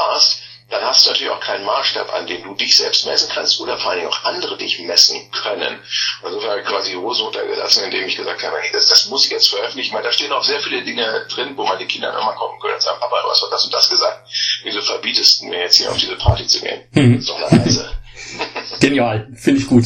hast 0.94 1.06
natürlich 1.06 1.32
auch 1.32 1.40
keinen 1.40 1.64
Maßstab, 1.64 2.12
an 2.14 2.26
dem 2.26 2.42
du 2.42 2.54
dich 2.54 2.76
selbst 2.76 3.06
messen 3.06 3.28
kannst 3.32 3.60
oder 3.60 3.76
vor 3.78 3.90
allen 3.90 4.00
Dingen 4.00 4.12
auch 4.12 4.24
andere 4.24 4.56
dich 4.56 4.78
messen 4.80 5.30
können. 5.30 5.80
Also 6.22 6.42
habe 6.42 6.60
ich 6.60 6.66
quasi 6.66 6.90
die 6.90 6.96
Hose 6.96 7.24
untergelassen, 7.24 7.84
indem 7.84 8.06
ich 8.06 8.16
gesagt 8.16 8.42
habe, 8.42 8.56
das, 8.72 8.88
das 8.88 9.06
muss 9.06 9.26
ich 9.26 9.32
jetzt 9.32 9.48
veröffentlichen, 9.48 9.94
weil 9.94 10.02
da 10.02 10.12
stehen 10.12 10.32
auch 10.32 10.44
sehr 10.44 10.60
viele 10.60 10.82
Dinge 10.82 11.26
drin, 11.30 11.56
wo 11.56 11.66
man 11.66 11.78
die 11.78 11.86
Kinder 11.86 12.10
immer 12.10 12.32
kommen 12.34 12.60
können 12.60 12.74
und 12.74 12.82
sagen, 12.82 13.00
Papa, 13.00 13.22
du 13.22 13.30
hast 13.30 13.42
doch 13.42 13.50
das 13.50 13.64
und 13.64 13.74
das 13.74 13.90
gesagt. 13.90 14.28
Wieso 14.62 14.80
verbietest 14.82 15.40
du 15.40 15.46
mir 15.46 15.60
jetzt 15.60 15.76
hier 15.76 15.90
auf 15.90 15.96
diese 15.96 16.16
Party 16.16 16.46
zu 16.46 16.60
gehen? 16.60 16.82
Mhm. 16.92 17.14
Das 17.14 17.22
ist 17.22 17.28
doch 17.28 17.42
eine 17.42 17.64
Reise. 17.64 17.98
Genial, 18.80 19.28
finde 19.34 19.60
ich 19.60 19.66
gut. 19.66 19.84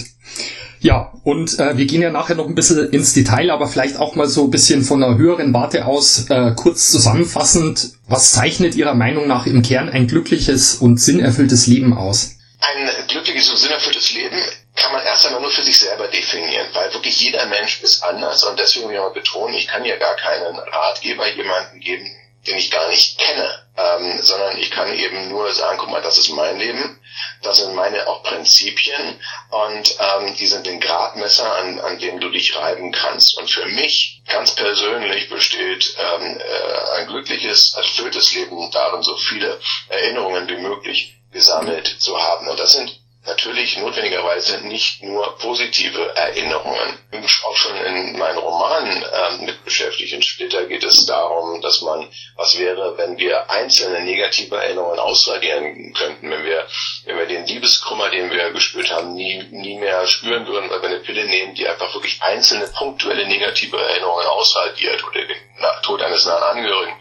Ja, 0.80 1.12
und 1.24 1.58
äh, 1.58 1.76
wir 1.76 1.86
gehen 1.86 2.02
ja 2.02 2.10
nachher 2.10 2.36
noch 2.36 2.46
ein 2.46 2.54
bisschen 2.54 2.90
ins 2.90 3.12
Detail, 3.12 3.50
aber 3.50 3.66
vielleicht 3.66 3.96
auch 3.96 4.14
mal 4.14 4.28
so 4.28 4.44
ein 4.44 4.50
bisschen 4.50 4.82
von 4.82 5.02
einer 5.02 5.18
höheren 5.18 5.52
Warte 5.52 5.86
aus 5.86 6.30
äh, 6.30 6.52
kurz 6.54 6.90
zusammenfassend, 6.90 7.92
was 8.06 8.32
zeichnet 8.32 8.76
Ihrer 8.76 8.94
Meinung 8.94 9.26
nach 9.26 9.46
im 9.46 9.62
Kern 9.62 9.88
ein 9.88 10.06
glückliches 10.06 10.76
und 10.76 10.98
sinnerfülltes 11.00 11.66
Leben 11.66 11.96
aus? 11.96 12.36
Ein 12.60 12.88
glückliches 13.08 13.50
und 13.50 13.56
sinnerfülltes 13.56 14.12
Leben 14.14 14.36
kann 14.76 14.92
man 14.92 15.04
erst 15.04 15.26
einmal 15.26 15.42
nur 15.42 15.50
für 15.50 15.64
sich 15.64 15.78
selber 15.78 16.06
definieren, 16.08 16.68
weil 16.72 16.92
wirklich 16.94 17.20
jeder 17.20 17.46
Mensch 17.46 17.82
ist 17.82 18.02
anders 18.04 18.44
und 18.44 18.58
deswegen 18.58 18.88
will 18.88 18.94
ich 18.94 19.00
mal 19.00 19.10
betonen, 19.10 19.54
ich 19.54 19.66
kann 19.66 19.84
ja 19.84 19.96
gar 19.96 20.14
keinen 20.16 20.56
Ratgeber 20.56 21.28
jemanden 21.34 21.80
geben, 21.80 22.06
den 22.46 22.56
ich 22.56 22.70
gar 22.70 22.88
nicht 22.88 23.18
kenne, 23.18 23.66
ähm, 23.76 24.20
sondern 24.22 24.58
ich 24.58 24.70
kann 24.70 24.92
eben 24.92 25.28
nur 25.28 25.52
sagen, 25.52 25.78
guck 25.78 25.90
mal, 25.90 26.02
das 26.02 26.18
ist 26.18 26.30
mein 26.30 26.58
Leben, 26.58 27.00
das 27.42 27.58
sind 27.58 27.74
meine 27.74 28.06
auch 28.06 28.22
Prinzipien 28.22 29.20
und 29.50 29.96
ähm, 29.98 30.34
die 30.36 30.46
sind 30.46 30.66
den 30.66 30.80
Gradmesser, 30.80 31.52
an, 31.56 31.80
an 31.80 31.98
dem 31.98 32.20
du 32.20 32.30
dich 32.30 32.56
reiben 32.56 32.92
kannst. 32.92 33.38
Und 33.38 33.50
für 33.50 33.66
mich 33.66 34.22
ganz 34.26 34.54
persönlich 34.54 35.28
besteht 35.28 35.94
ähm, 35.98 36.40
äh, 36.40 36.90
ein 36.98 37.06
glückliches, 37.06 37.74
erfülltes 37.74 38.34
Leben 38.34 38.70
darin, 38.70 39.02
so 39.02 39.16
viele 39.16 39.60
Erinnerungen 39.88 40.48
wie 40.48 40.58
möglich 40.58 41.16
gesammelt 41.32 41.96
zu 41.98 42.20
haben. 42.20 42.48
Und 42.48 42.58
das 42.58 42.72
sind 42.72 43.00
natürlich 43.26 43.76
notwendigerweise 43.78 44.66
nicht 44.66 45.02
nur 45.02 45.36
positive 45.38 46.14
Erinnerungen. 46.16 46.98
Auch 47.44 47.56
schon 47.56 47.76
in 47.76 48.18
meinen 48.18 48.38
Romanen 48.38 49.02
äh, 49.02 49.44
mit 49.44 49.64
beschäftigt 49.64 50.12
in 50.12 50.22
Splitter 50.22 50.66
geht 50.66 50.84
es 50.84 51.06
darum, 51.06 51.60
dass 51.60 51.82
man, 51.82 52.08
was 52.36 52.58
wäre, 52.58 52.96
wenn 52.96 53.18
wir 53.18 53.50
einzelne 53.50 54.00
negative 54.00 54.56
Erinnerungen 54.56 54.98
ausradieren 54.98 55.92
könnten, 55.94 56.30
wenn 56.30 56.44
wir, 56.44 56.66
wenn 57.04 57.18
wir 57.18 57.26
den 57.26 57.46
Liebeskummer, 57.46 58.10
den 58.10 58.30
wir 58.30 58.50
gespürt 58.52 58.90
haben, 58.90 59.14
nie, 59.14 59.42
nie 59.50 59.78
mehr 59.78 60.06
spüren 60.06 60.46
würden, 60.46 60.70
weil 60.70 60.82
wir 60.82 60.88
eine 60.88 61.00
Pille 61.00 61.24
nehmen, 61.26 61.54
die 61.54 61.68
einfach 61.68 61.92
wirklich 61.94 62.20
einzelne 62.22 62.66
punktuelle 62.68 63.26
negative 63.26 63.78
Erinnerungen 63.78 64.26
ausradiert 64.26 65.04
oder 65.04 65.24
den 65.24 65.36
Tod 65.82 66.02
eines 66.02 66.24
nahen 66.26 66.42
Angehörigen. 66.42 66.94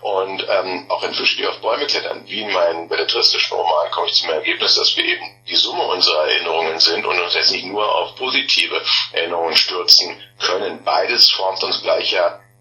Und 0.00 0.46
ähm, 0.48 0.86
auch 0.90 1.02
in 1.02 1.14
Fische, 1.14 1.36
die 1.36 1.46
auf 1.46 1.60
Bäume 1.60 1.86
klettern, 1.86 2.22
wie 2.26 2.42
in 2.42 2.52
meinem 2.52 2.88
belletristischen 2.88 3.56
Roman, 3.56 3.90
komme 3.90 4.08
ich 4.08 4.14
zum 4.14 4.30
Ergebnis, 4.30 4.74
dass 4.74 4.96
wir 4.96 5.04
eben 5.04 5.24
die 5.48 5.56
Summe 5.56 5.82
unserer 5.84 6.28
Erinnerungen 6.28 6.78
sind 6.78 7.04
und 7.06 7.18
uns 7.18 7.34
jetzt 7.34 7.52
nicht 7.52 7.66
nur 7.66 7.92
auf 7.94 8.16
positive 8.16 8.80
Erinnerungen 9.12 9.56
stürzen 9.56 10.22
können. 10.38 10.84
Beides 10.84 11.30
formt 11.30 11.62
uns 11.64 11.82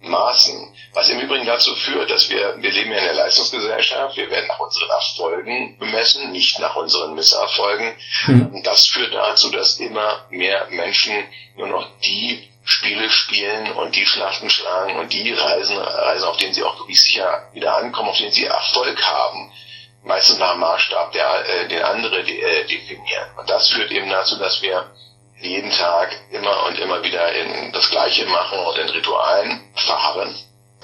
gleichermaßen. 0.06 0.74
Was 0.94 1.10
im 1.10 1.20
Übrigen 1.20 1.46
dazu 1.46 1.76
führt, 1.76 2.10
dass 2.10 2.30
wir, 2.30 2.56
wir 2.58 2.72
leben 2.72 2.92
ja 2.92 2.98
in 3.00 3.04
einer 3.04 3.14
Leistungsgesellschaft, 3.14 4.16
wir 4.16 4.30
werden 4.30 4.48
nach 4.48 4.60
unseren 4.60 4.90
Erfolgen 4.90 5.78
bemessen, 5.78 6.32
nicht 6.32 6.60
nach 6.60 6.76
unseren 6.76 7.16
Misserfolgen. 7.16 7.96
Mhm. 8.28 8.64
Das 8.64 8.88
führt 8.88 9.14
dazu, 9.14 9.50
dass 9.52 9.80
immer 9.80 10.26
mehr 10.30 10.68
Menschen 10.70 11.26
nur 11.58 11.68
noch 11.68 11.88
die 12.00 12.50
Spiele 12.64 13.10
spielen 13.10 13.74
und 13.74 13.96
die 13.96 14.06
Schlachten 14.06 14.50
schlagen 14.50 14.96
und 14.98 15.14
die 15.14 15.32
Reisen, 15.34 15.78
Reisen, 15.78 16.28
auf 16.28 16.38
denen 16.38 16.54
sie 16.54 16.64
auch 16.64 16.80
wirklich 16.80 17.02
sicher 17.02 17.50
wieder 17.54 17.78
ankommen, 17.78 18.10
auf 18.10 18.18
denen 18.18 18.32
sie 18.32 18.46
Erfolg 18.46 19.00
haben. 19.04 19.52
Meistens 20.04 20.40
nach 20.40 20.54
dem 20.54 20.62
Maßstab, 20.62 21.12
der, 21.14 21.46
äh, 21.48 21.68
den 21.68 21.82
andere 21.82 22.24
de, 22.24 22.40
äh, 22.40 22.68
definieren. 22.68 23.28
Und 23.38 23.50
das 23.50 23.70
führt 23.70 23.92
eben 23.92 24.10
dazu, 24.10 24.38
dass 24.38 24.62
wir 24.62 24.92
jeden 25.46 25.72
Tag 25.72 26.16
immer 26.32 26.66
und 26.66 26.80
immer 26.80 27.04
wieder 27.04 27.32
in 27.34 27.72
das 27.72 27.90
Gleiche 27.90 28.26
machen 28.26 28.60
und 28.60 28.78
in 28.78 28.90
Ritualen 28.90 29.62
verharren. 29.76 30.36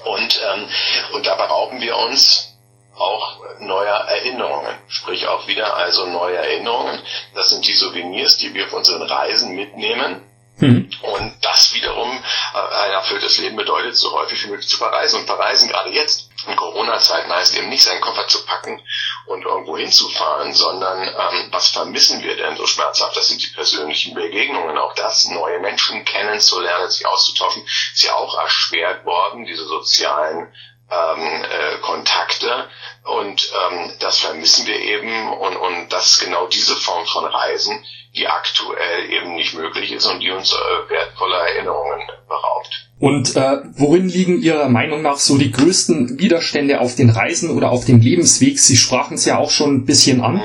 Und, 0.04 0.40
ähm, 0.52 0.68
und 1.12 1.26
dabei 1.26 1.44
rauben 1.44 1.80
wir 1.80 1.96
uns 1.96 2.48
auch 2.96 3.38
neuer 3.60 3.96
Erinnerungen, 4.08 4.76
sprich 4.88 5.26
auch 5.26 5.46
wieder 5.46 5.76
also 5.76 6.06
neue 6.06 6.36
Erinnerungen. 6.36 7.00
Das 7.34 7.50
sind 7.50 7.66
die 7.66 7.74
Souvenirs, 7.74 8.38
die 8.38 8.52
wir 8.54 8.66
auf 8.66 8.72
unseren 8.72 9.02
Reisen 9.02 9.54
mitnehmen 9.54 10.22
Mhm. 10.62 10.90
Und 11.02 11.34
das 11.40 11.74
wiederum 11.74 12.10
äh, 12.10 12.74
ein 12.74 12.92
erfülltes 12.92 13.38
Leben 13.38 13.56
bedeutet, 13.56 13.96
so 13.96 14.12
häufig 14.12 14.44
wie 14.44 14.50
möglich 14.50 14.68
zu 14.68 14.76
verreisen. 14.76 15.20
Und 15.20 15.26
verreisen 15.26 15.68
gerade 15.68 15.90
jetzt 15.90 16.30
in 16.46 16.56
Corona-Zeiten 16.56 17.32
heißt 17.32 17.56
eben 17.56 17.68
nicht, 17.68 17.82
seinen 17.82 18.00
Koffer 18.00 18.26
zu 18.28 18.44
packen 18.44 18.82
und 19.26 19.44
irgendwo 19.44 19.76
hinzufahren, 19.76 20.52
sondern 20.52 21.02
ähm, 21.02 21.48
was 21.50 21.68
vermissen 21.68 22.22
wir 22.22 22.36
denn 22.36 22.56
so 22.56 22.66
schmerzhaft? 22.66 23.16
Das 23.16 23.28
sind 23.28 23.42
die 23.42 23.54
persönlichen 23.54 24.14
Begegnungen. 24.14 24.78
Auch 24.78 24.94
das, 24.94 25.28
neue 25.28 25.60
Menschen 25.60 26.04
kennenzulernen, 26.04 26.90
sich 26.90 27.06
auszutauschen, 27.06 27.64
ist 27.64 28.02
ja 28.02 28.14
auch 28.14 28.38
erschwert 28.38 29.04
worden, 29.04 29.44
diese 29.44 29.64
sozialen 29.64 30.52
ähm, 30.90 31.44
äh, 31.44 31.78
Kontakte. 31.78 32.68
Und 33.04 33.50
ähm, 33.70 33.96
das 34.00 34.18
vermissen 34.18 34.66
wir 34.66 34.78
eben. 34.78 35.32
Und, 35.32 35.56
und 35.56 35.88
das 35.90 36.18
genau 36.18 36.46
diese 36.46 36.76
Form 36.76 37.06
von 37.06 37.24
Reisen 37.24 37.84
die 38.14 38.26
aktuell 38.26 39.10
eben 39.10 39.34
nicht 39.36 39.54
möglich 39.54 39.92
ist 39.92 40.06
und 40.06 40.20
die 40.20 40.30
uns 40.30 40.52
äh, 40.52 40.90
wertvolle 40.90 41.34
Erinnerungen 41.34 42.00
beraubt. 42.28 42.88
Und 42.98 43.36
äh, 43.36 43.62
worin 43.74 44.08
liegen 44.08 44.40
Ihrer 44.40 44.68
Meinung 44.68 45.02
nach 45.02 45.16
so 45.16 45.38
die 45.38 45.50
größten 45.50 46.18
Widerstände 46.18 46.80
auf 46.80 46.94
den 46.94 47.10
Reisen 47.10 47.50
oder 47.50 47.70
auf 47.70 47.84
dem 47.84 48.00
Lebensweg? 48.00 48.60
Sie 48.60 48.76
sprachen 48.76 49.14
es 49.14 49.24
ja 49.24 49.38
auch 49.38 49.50
schon 49.50 49.76
ein 49.76 49.84
bisschen 49.86 50.20
an. 50.20 50.34
Mhm. 50.34 50.42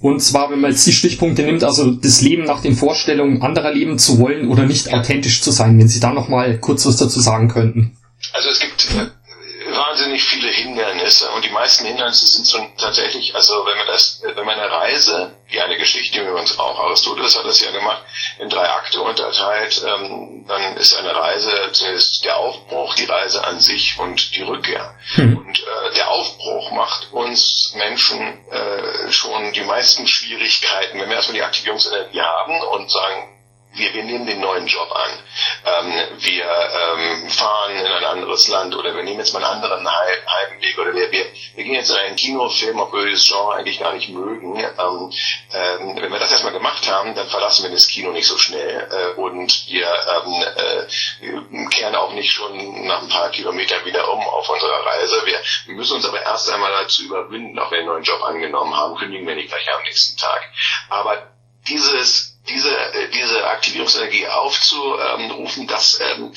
Und 0.00 0.20
zwar, 0.20 0.50
wenn 0.50 0.60
man 0.60 0.70
jetzt 0.70 0.86
die 0.86 0.92
Stichpunkte 0.92 1.42
nimmt, 1.42 1.64
also 1.64 1.90
das 1.90 2.20
Leben 2.20 2.44
nach 2.44 2.62
den 2.62 2.76
Vorstellungen 2.76 3.42
anderer 3.42 3.72
leben 3.72 3.98
zu 3.98 4.20
wollen 4.20 4.48
oder 4.48 4.64
nicht 4.64 4.92
authentisch 4.94 5.42
zu 5.42 5.50
sein, 5.50 5.76
wenn 5.78 5.88
Sie 5.88 5.98
da 5.98 6.12
nochmal 6.12 6.58
kurz 6.58 6.86
was 6.86 6.98
dazu 6.98 7.18
sagen 7.20 7.48
könnten. 7.48 7.96
Also 8.32 8.50
es 8.50 8.60
gibt 8.60 8.88
äh, 8.96 9.10
wahnsinnig 10.08 10.24
viele 10.24 10.50
Hindernisse 10.50 11.30
und 11.30 11.44
die 11.44 11.50
meisten 11.50 11.84
Hindernisse 11.84 12.26
sind 12.26 12.46
so 12.46 12.58
tatsächlich, 12.78 13.34
also 13.34 13.66
wenn 13.66 13.76
man 13.76 13.86
das, 13.86 14.22
wenn 14.22 14.46
man 14.46 14.58
eine 14.58 14.70
Reise, 14.70 15.36
wie 15.48 15.60
eine 15.60 15.76
Geschichte 15.76 16.34
uns 16.34 16.58
auch, 16.58 16.78
Aristoteles 16.80 17.36
hat 17.36 17.44
das 17.44 17.60
ja 17.60 17.70
gemacht, 17.70 18.02
in 18.38 18.48
drei 18.48 18.68
Akte 18.70 19.00
unterteilt, 19.02 19.82
ähm, 19.86 20.44
dann 20.48 20.76
ist 20.76 20.96
eine 20.96 21.14
Reise 21.14 21.50
zunächst 21.72 22.24
der 22.24 22.36
Aufbruch, 22.38 22.94
die 22.94 23.04
Reise 23.04 23.44
an 23.44 23.60
sich 23.60 23.98
und 23.98 24.34
die 24.34 24.42
Rückkehr. 24.42 24.94
Hm. 25.14 25.36
Und 25.36 25.58
äh, 25.58 25.94
der 25.94 26.08
Aufbruch 26.10 26.70
macht 26.72 27.12
uns 27.12 27.74
Menschen 27.76 28.48
äh, 28.50 29.12
schon 29.12 29.52
die 29.52 29.62
meisten 29.62 30.06
Schwierigkeiten, 30.06 31.00
wenn 31.00 31.08
wir 31.08 31.16
erstmal 31.16 31.36
die 31.36 31.42
Aktivierungsenergie 31.42 32.20
haben 32.20 32.60
und 32.72 32.90
sagen, 32.90 33.37
wir, 33.78 33.94
wir 33.94 34.04
nehmen 34.04 34.26
den 34.26 34.40
neuen 34.40 34.66
Job 34.66 34.90
an. 34.92 35.10
Ähm, 35.64 35.92
wir 36.18 36.44
ähm, 36.44 37.28
fahren 37.30 37.76
in 37.76 37.86
ein 37.86 38.04
anderes 38.04 38.48
Land 38.48 38.74
oder 38.76 38.94
wir 38.94 39.02
nehmen 39.02 39.18
jetzt 39.18 39.32
mal 39.32 39.44
einen 39.44 39.62
anderen 39.62 39.86
halben 39.88 40.62
Weg 40.62 40.78
oder 40.78 40.94
wir, 40.94 41.10
wir, 41.12 41.26
wir 41.54 41.64
gehen 41.64 41.74
jetzt 41.74 41.90
in 41.90 41.96
einen 41.96 42.16
Kinofilm, 42.16 42.78
obwohl 42.80 43.06
wir 43.06 43.12
das 43.12 43.26
Genre 43.26 43.54
eigentlich 43.54 43.80
gar 43.80 43.92
nicht 43.92 44.08
mögen. 44.08 44.56
Ähm, 44.58 45.12
ähm, 45.52 45.96
wenn 46.00 46.12
wir 46.12 46.18
das 46.18 46.32
erstmal 46.32 46.52
gemacht 46.52 46.88
haben, 46.90 47.14
dann 47.14 47.28
verlassen 47.28 47.64
wir 47.64 47.70
das 47.70 47.88
Kino 47.88 48.10
nicht 48.10 48.26
so 48.26 48.38
schnell 48.38 48.88
äh, 48.90 49.20
und 49.20 49.68
wir, 49.68 49.86
ähm, 49.86 50.44
äh, 50.56 51.68
kehren 51.70 51.94
auch 51.96 52.12
nicht 52.12 52.32
schon 52.32 52.86
nach 52.86 53.02
ein 53.02 53.08
paar 53.08 53.30
Kilometern 53.30 53.84
wieder 53.84 54.12
um 54.12 54.20
auf 54.20 54.48
unserer 54.48 54.86
Reise. 54.86 55.22
Wir, 55.24 55.40
wir 55.66 55.74
müssen 55.74 55.96
uns 55.96 56.06
aber 56.06 56.20
erst 56.22 56.50
einmal 56.50 56.72
dazu 56.82 57.04
überwinden, 57.04 57.58
auch 57.58 57.70
wenn 57.70 57.78
wir 57.78 57.78
einen 57.78 57.88
neuen 57.88 58.04
Job 58.04 58.22
angenommen 58.22 58.76
haben, 58.76 58.96
kündigen 58.96 59.26
wir 59.26 59.34
nicht 59.34 59.48
gleich 59.48 59.68
am 59.74 59.82
nächsten 59.82 60.16
Tag. 60.18 60.42
Aber 60.88 61.28
dieses 61.68 62.37
diese, 62.48 62.76
äh, 62.76 63.08
diese 63.10 63.46
Aktivierungsenergie 63.46 64.26
aufzurufen, 64.26 65.66
das 65.66 65.98
ähm, 66.00 66.32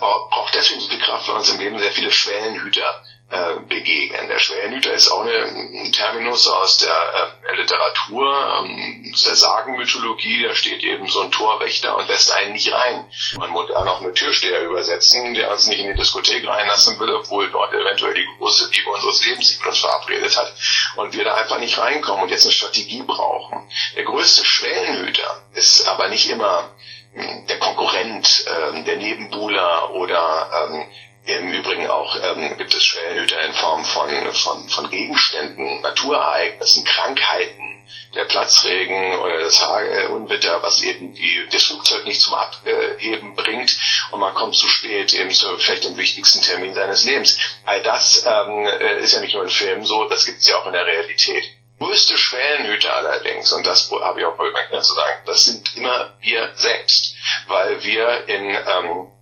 braucht 0.00 0.54
deswegen 0.54 0.80
so 0.80 0.88
viel 0.88 0.98
Kraft, 0.98 1.28
weil 1.28 1.36
uns 1.36 1.50
im 1.50 1.58
Leben 1.58 1.78
sehr 1.78 1.92
viele 1.92 2.10
Schwellenhüter 2.10 3.02
äh, 3.28 3.58
begegnen. 3.68 4.28
Der 4.28 4.38
Schwellenhüter 4.38 4.92
ist 4.92 5.10
auch 5.10 5.24
ein 5.24 5.92
Terminus 5.92 6.46
aus 6.46 6.78
der 6.78 7.32
äh, 7.50 7.56
Literatur, 7.56 8.62
ähm, 8.64 9.10
aus 9.12 9.24
der 9.24 9.34
Sagenmythologie. 9.34 10.44
Da 10.44 10.54
steht 10.54 10.84
eben 10.84 11.08
so 11.08 11.22
ein 11.22 11.32
Torwächter 11.32 11.96
und 11.96 12.06
lässt 12.06 12.32
einen 12.32 12.52
nicht 12.52 12.72
rein. 12.72 13.04
Man 13.38 13.50
muss 13.50 13.68
da 13.68 13.84
noch 13.84 14.00
eine 14.00 14.12
Türsteher 14.12 14.62
übersetzen, 14.62 15.34
der 15.34 15.50
uns 15.50 15.66
nicht 15.66 15.80
in 15.80 15.88
die 15.88 15.98
Diskothek 15.98 16.46
reinlassen 16.46 17.00
will, 17.00 17.12
obwohl 17.14 17.50
dort 17.50 17.74
eventuell 17.74 18.14
die 18.14 18.28
große 18.38 18.70
Liebe 18.70 18.90
unseres 18.90 19.26
Lebens 19.26 19.48
sich 19.48 19.66
uns 19.66 19.80
verabredet 19.80 20.36
hat 20.36 20.54
und 20.94 21.12
wir 21.12 21.24
da 21.24 21.34
einfach 21.34 21.58
nicht 21.58 21.78
reinkommen 21.78 22.22
und 22.22 22.30
jetzt 22.30 22.44
eine 22.44 22.52
Strategie 22.52 23.02
brauchen. 23.02 23.68
Der 23.96 24.04
größte 24.04 24.44
Schwellenhüter 24.44 25.42
ist 25.54 25.88
aber 25.88 26.08
nicht 26.08 26.30
immer 26.30 26.70
hm, 27.12 27.46
der 27.48 27.58
Konkurrent, 27.58 28.44
ähm, 28.46 28.84
der 28.84 28.98
Nebenbuhler 28.98 29.90
oder 29.90 30.68
ähm, 30.70 30.86
im 31.26 31.52
Übrigen 31.52 31.88
auch 31.88 32.16
ähm, 32.22 32.56
gibt 32.56 32.74
es 32.74 32.84
Schwellenhüter 32.84 33.40
in 33.42 33.52
Form 33.52 33.84
von, 33.84 34.08
von, 34.32 34.68
von 34.68 34.90
Gegenständen, 34.90 35.80
Naturereignissen, 35.80 36.84
Krankheiten, 36.84 37.84
der 38.14 38.24
Platzregen 38.24 39.18
oder 39.18 39.40
das 39.40 39.64
Hagelunwetter, 39.64 40.62
was 40.62 40.82
eben 40.82 41.14
die, 41.14 41.46
das 41.50 41.64
Flugzeug 41.64 42.04
nicht 42.04 42.20
zum 42.20 42.34
Abheben 42.34 43.34
bringt 43.34 43.76
und 44.10 44.20
man 44.20 44.34
kommt 44.34 44.56
zu 44.56 44.68
spät 44.68 45.12
eben 45.14 45.30
zu 45.30 45.56
vielleicht 45.58 45.84
dem 45.84 45.96
wichtigsten 45.96 46.42
Termin 46.42 46.74
seines 46.74 47.04
Lebens. 47.04 47.38
All 47.64 47.82
das 47.82 48.24
ähm, 48.26 48.66
äh, 48.66 49.00
ist 49.00 49.12
ja 49.12 49.20
nicht 49.20 49.34
nur 49.34 49.44
in 49.44 49.50
Filmen 49.50 49.84
so, 49.84 50.08
das 50.08 50.24
gibt 50.24 50.38
es 50.38 50.48
ja 50.48 50.56
auch 50.56 50.66
in 50.66 50.72
der 50.72 50.86
Realität. 50.86 51.44
Größte 51.78 52.16
Schwellenhüter 52.16 52.94
allerdings, 52.94 53.52
und 53.52 53.66
das 53.66 53.90
habe 53.90 54.20
ich 54.20 54.26
auch 54.26 54.36
bei 54.36 54.80
zu 54.80 54.94
sagen, 54.94 55.22
das 55.26 55.44
sind 55.44 55.76
immer 55.76 56.16
wir 56.20 56.52
selbst, 56.54 57.14
weil 57.48 57.84
wir 57.84 58.28
in 58.28 58.48
ähm, 58.48 59.12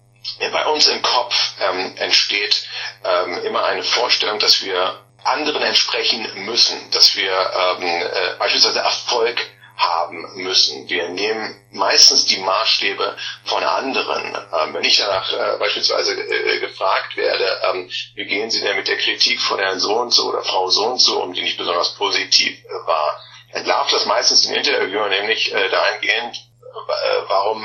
bei 0.52 0.66
uns 0.66 0.86
im 0.88 1.02
Kopf 1.02 1.34
ähm, 1.60 1.96
entsteht 1.96 2.66
ähm, 3.04 3.44
immer 3.44 3.64
eine 3.64 3.82
Vorstellung, 3.82 4.38
dass 4.38 4.64
wir 4.64 5.00
anderen 5.24 5.62
entsprechen 5.62 6.26
müssen, 6.44 6.90
dass 6.90 7.16
wir 7.16 7.30
ähm, 7.30 7.82
äh, 7.82 8.36
beispielsweise 8.38 8.80
Erfolg 8.80 9.40
haben 9.76 10.42
müssen. 10.42 10.88
Wir 10.88 11.08
nehmen 11.08 11.60
meistens 11.72 12.26
die 12.26 12.38
Maßstäbe 12.38 13.16
von 13.44 13.64
anderen. 13.64 14.36
Ähm, 14.52 14.74
wenn 14.74 14.84
ich 14.84 14.98
danach 14.98 15.32
äh, 15.32 15.58
beispielsweise 15.58 16.14
äh, 16.14 16.60
gefragt 16.60 17.16
werde, 17.16 17.60
ähm, 17.70 17.90
wie 18.14 18.24
gehen 18.24 18.50
Sie 18.50 18.60
denn 18.60 18.76
mit 18.76 18.86
der 18.86 18.98
Kritik 18.98 19.40
von 19.40 19.58
Herrn 19.58 19.80
so 19.80 19.96
und 19.96 20.12
so 20.12 20.28
oder 20.28 20.42
Frau 20.42 20.68
so 20.68 20.86
und 20.86 21.00
so 21.00 21.22
um, 21.22 21.32
die 21.32 21.42
nicht 21.42 21.58
besonders 21.58 21.94
positiv 21.96 22.56
äh, 22.64 22.86
war, 22.86 23.20
entlarvt 23.52 23.92
das 23.92 24.06
meistens 24.06 24.42
den 24.42 24.54
Interviewer 24.54 25.08
nämlich 25.08 25.52
äh, 25.52 25.68
dahingehend, 25.68 26.36
äh, 26.36 27.22
warum 27.28 27.64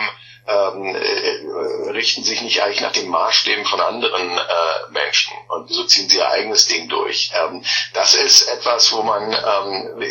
ähm, 0.50 0.96
äh, 0.96 1.92
richten 1.92 2.24
sich 2.24 2.42
nicht 2.42 2.62
eigentlich 2.62 2.82
nach 2.82 2.92
den 2.92 3.08
Maßstäben 3.08 3.66
von 3.66 3.80
anderen 3.80 4.38
äh, 4.38 4.92
Menschen 4.92 5.34
und 5.50 5.70
so 5.70 5.84
ziehen 5.86 6.10
sie 6.10 6.18
ihr 6.18 6.30
eigenes 6.30 6.66
Ding 6.66 6.90
durch. 6.90 7.32
Ähm, 7.36 7.64
das 7.94 8.16
ist 8.16 8.48
etwas, 8.48 8.92
wo 8.92 9.04
man, 9.04 9.32
ähm, 9.32 10.04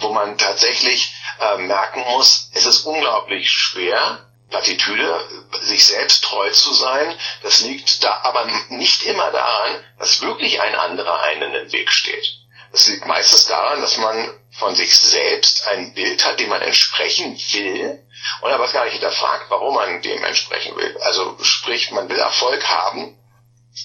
wo 0.00 0.08
man 0.10 0.38
tatsächlich 0.38 1.14
äh, 1.40 1.58
merken 1.58 2.02
muss, 2.08 2.50
es 2.54 2.64
ist 2.66 2.86
unglaublich 2.86 3.50
schwer, 3.50 4.26
Plattitüde, 4.48 5.20
sich 5.62 5.84
selbst 5.84 6.24
treu 6.24 6.48
zu 6.50 6.72
sein. 6.72 7.14
Das 7.42 7.62
liegt 7.62 8.04
da 8.04 8.20
aber 8.22 8.46
nicht 8.68 9.02
immer 9.02 9.30
daran, 9.32 9.84
dass 9.98 10.22
wirklich 10.22 10.60
ein 10.60 10.74
anderer 10.76 11.20
einen 11.22 11.54
im 11.54 11.72
Weg 11.72 11.90
steht. 11.90 12.43
Das 12.74 12.88
liegt 12.88 13.06
meistens 13.06 13.46
daran, 13.46 13.80
dass 13.82 13.98
man 13.98 14.36
von 14.50 14.74
sich 14.74 14.98
selbst 14.98 15.64
ein 15.68 15.94
Bild 15.94 16.26
hat, 16.26 16.40
dem 16.40 16.48
man 16.48 16.60
entsprechen 16.60 17.38
will 17.52 18.04
und 18.40 18.50
aber 18.50 18.66
gar 18.72 18.84
nicht 18.84 18.94
hinterfragt, 18.94 19.46
warum 19.48 19.74
man 19.74 20.02
dem 20.02 20.24
entsprechen 20.24 20.76
will. 20.76 20.98
Also 21.02 21.36
sprich, 21.40 21.92
man 21.92 22.08
will 22.08 22.18
Erfolg 22.18 22.66
haben, 22.66 23.16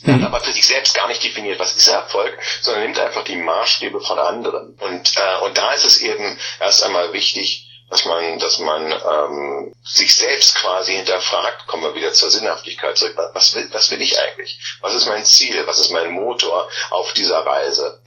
mhm. 0.01 0.15
hat 0.15 0.23
aber 0.23 0.39
für 0.41 0.53
sich 0.53 0.65
selbst 0.65 0.95
gar 0.95 1.07
nicht 1.07 1.23
definiert, 1.23 1.59
was 1.59 1.77
ist 1.77 1.87
Erfolg, 1.87 2.35
sondern 2.61 2.81
nimmt 2.81 2.97
einfach 2.97 3.23
die 3.25 3.35
Maßstäbe 3.35 4.01
von 4.01 4.17
anderen. 4.17 4.73
Und, 4.79 5.17
äh, 5.17 5.45
und 5.45 5.55
da 5.55 5.71
ist 5.73 5.85
es 5.85 6.01
eben 6.01 6.39
erst 6.59 6.81
einmal 6.81 7.13
wichtig, 7.13 7.67
dass 7.91 8.05
man, 8.05 8.39
dass 8.39 8.57
man 8.57 8.91
ähm, 8.91 9.75
sich 9.83 10.15
selbst 10.15 10.55
quasi 10.55 10.95
hinterfragt, 10.95 11.67
kommen 11.67 11.83
wir 11.83 11.93
wieder 11.93 12.13
zur 12.13 12.31
Sinnhaftigkeit 12.31 12.97
zurück, 12.97 13.15
was 13.35 13.53
will, 13.53 13.69
was 13.71 13.91
will 13.91 14.01
ich 14.01 14.19
eigentlich? 14.19 14.59
Was 14.81 14.95
ist 14.95 15.05
mein 15.05 15.25
Ziel? 15.25 15.67
Was 15.67 15.77
ist 15.77 15.91
mein 15.91 16.09
Motor 16.09 16.67
auf 16.89 17.13
dieser 17.13 17.45
Reise? 17.45 18.01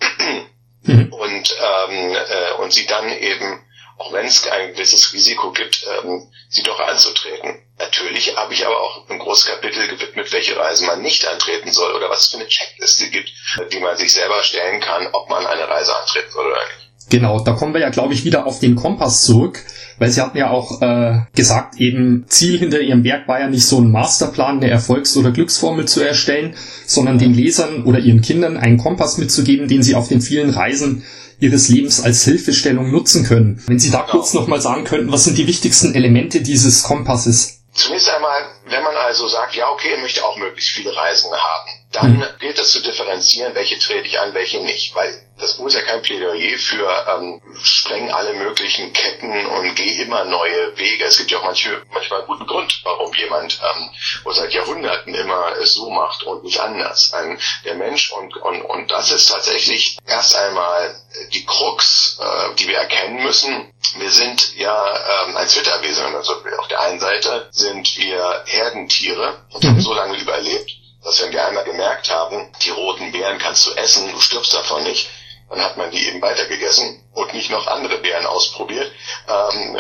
Mhm. 0.83 1.13
Und, 1.13 1.57
ähm, 1.61 2.13
äh, 2.13 2.63
und 2.63 2.73
sie 2.73 2.87
dann 2.87 3.09
eben, 3.11 3.65
auch 3.99 4.13
wenn 4.13 4.27
es 4.27 4.47
ein 4.49 4.73
gewisses 4.73 5.13
Risiko 5.13 5.53
gibt, 5.53 5.85
ähm, 5.87 6.27
sie 6.49 6.63
doch 6.63 6.81
anzutreten. 6.81 7.63
Natürlich 7.79 8.37
habe 8.37 8.53
ich 8.53 8.67
aber 8.67 8.81
auch 8.81 9.09
ein 9.09 9.19
großes 9.19 9.47
Kapitel 9.47 9.89
gewidmet, 9.89 10.33
welche 10.33 10.57
Reise 10.57 10.85
man 10.87 11.03
nicht 11.03 11.27
antreten 11.27 11.71
soll 11.71 11.93
oder 11.95 12.11
was 12.11 12.21
es 12.21 12.27
für 12.29 12.37
eine 12.39 12.49
Checkliste 12.49 13.11
gibt, 13.11 13.33
die 13.73 13.81
man 13.81 13.97
sich 13.97 14.13
selber 14.13 14.43
stellen 14.43 14.81
kann, 14.81 15.09
ob 15.13 15.29
man 15.29 15.47
eine 15.47 15.69
Reise 15.69 15.97
antreten 15.97 16.31
soll 16.31 16.47
oder 16.47 16.57
nicht. 16.57 16.83
Genau, 17.11 17.41
da 17.41 17.53
kommen 17.53 17.75
wir 17.75 17.81
ja, 17.81 17.91
glaube 17.91 18.15
ich, 18.15 18.25
wieder 18.25 18.47
auf 18.47 18.61
den 18.61 18.77
Kompass 18.77 19.25
zurück, 19.25 19.61
weil 20.03 20.11
Sie 20.11 20.21
hatten 20.21 20.37
ja 20.37 20.51
auch 20.51 20.83
äh, 20.83 21.21
gesagt, 21.33 21.77
eben 21.77 22.25
Ziel 22.27 22.59
hinter 22.59 22.81
Ihrem 22.81 23.05
Werk 23.05 23.29
war 23.29 23.39
ja 23.39 23.49
nicht 23.49 23.65
so 23.65 23.81
ein 23.81 23.89
Masterplan, 23.89 24.57
eine 24.57 24.69
Erfolgs- 24.69 25.17
oder 25.17 25.31
Glücksformel 25.31 25.87
zu 25.87 26.01
erstellen, 26.01 26.57
sondern 26.87 27.19
den 27.19 27.33
Lesern 27.33 27.85
oder 27.85 28.01
Ihren 28.01 28.21
Kindern 28.21 28.57
einen 28.57 28.79
Kompass 28.79 29.17
mitzugeben, 29.19 29.69
den 29.69 29.85
Sie 29.85 29.95
auf 29.95 30.09
den 30.09 30.21
vielen 30.21 30.51
Reisen 30.51 31.05
Ihres 31.39 31.69
Lebens 31.69 32.03
als 32.03 32.25
Hilfestellung 32.25 32.91
nutzen 32.91 33.25
können. 33.25 33.63
Wenn 33.69 33.79
Sie 33.79 33.93
da 33.93 34.01
kurz 34.01 34.35
nochmal 34.35 34.61
sagen 34.61 34.83
könnten, 34.83 35.13
was 35.13 35.23
sind 35.23 35.39
die 35.39 35.47
wichtigsten 35.47 35.95
Elemente 35.95 36.41
dieses 36.41 36.83
Kompasses? 36.83 37.61
Zunächst 37.73 38.11
einmal, 38.11 38.43
wenn 38.67 38.83
man 38.83 38.97
also 39.07 39.29
sagt, 39.29 39.55
ja, 39.55 39.69
okay, 39.71 39.93
er 39.95 40.01
möchte 40.01 40.25
auch 40.25 40.37
möglichst 40.37 40.71
viele 40.71 40.91
Reisen 40.97 41.31
haben, 41.31 41.71
dann 41.93 42.17
mhm. 42.17 42.25
gilt 42.41 42.59
es 42.59 42.73
zu 42.73 42.83
differenzieren, 42.83 43.55
welche 43.55 43.79
trete 43.79 44.07
ich 44.07 44.19
an, 44.19 44.35
welche 44.35 44.61
nicht. 44.61 44.95
Weil 44.95 45.23
das 45.39 45.59
muss 45.59 45.75
ja 45.75 45.83
kein 45.83 46.03
Plädoyer 46.03 46.59
für 46.59 46.89
ähm, 47.09 47.43
spreng 47.63 48.11
alle 48.11 48.35
möglichen 48.35 48.93
Ketten 48.93 49.47
und 49.47 49.75
geh 49.75 50.03
immer 50.03 50.25
neue 50.25 50.77
Wege. 50.79 51.05
Es 51.05 51.19
gibt 51.19 51.31
ja 51.31 51.39
auch 51.39 51.45
manche, 51.45 51.83
manchmal 51.93 52.21
einen 52.21 52.29
guten 52.29 52.47
Grund, 52.47 52.81
warum 52.85 53.13
jemand 53.15 53.61
ähm, 53.63 53.91
wo 54.25 54.33
seit 54.33 54.53
Jahrhunderten 54.53 55.15
immer 55.15 55.57
es 55.61 55.75
so 55.75 55.91
macht 55.91 56.23
und 56.25 56.45
nicht 56.45 56.61
anders. 56.61 57.13
Ähm, 57.19 57.39
der 57.65 57.75
Mensch 57.75 58.13
und, 58.13 58.37
und, 58.37 58.63
und 58.63 58.91
das 58.91 59.11
ist 59.11 59.29
tatsächlich 59.29 59.99
erst 60.07 60.37
einmal 60.37 60.95
die 61.33 61.45
Krux, 61.45 62.19
äh, 62.21 62.55
die 62.55 62.69
wir 62.69 62.79
erkennen 62.79 63.23
müssen. 63.23 63.73
Wir 63.97 64.11
sind 64.11 64.57
ja 64.57 65.27
ähm, 65.27 65.37
ein 65.37 65.49
Zwitterwesen. 65.49 66.15
Also 66.15 66.33
auf 66.59 66.69
der 66.69 66.81
einen 66.81 67.01
Seite 67.01 67.49
sind 67.51 67.97
wir 67.97 68.45
Herdentiere 68.47 69.45
und 69.51 69.65
haben 69.65 69.77
mhm. 69.77 69.81
so 69.81 69.95
lange 69.95 70.19
überlebt, 70.19 70.82
dass 71.05 71.23
wenn 71.23 71.33
wir 71.33 71.47
einmal 71.47 71.65
gemerkt 71.65 72.11
haben, 72.11 72.53
die 72.63 72.71
roten 72.71 73.13
Beeren 73.13 73.39
kannst 73.39 73.67
du 73.67 73.73
essen, 73.73 74.11
du 74.13 74.21
stirbst 74.21 74.55
davon 74.55 74.83
nicht, 74.85 75.09
dann 75.51 75.61
hat 75.61 75.77
man 75.77 75.91
die 75.91 76.07
eben 76.07 76.23
weitergegessen 76.23 77.03
und 77.13 77.35
nicht 77.35 77.51
noch 77.51 77.67
andere 77.67 77.99
Beeren 77.99 78.27
ausprobiert, 78.27 78.91
ähm, 79.29 79.77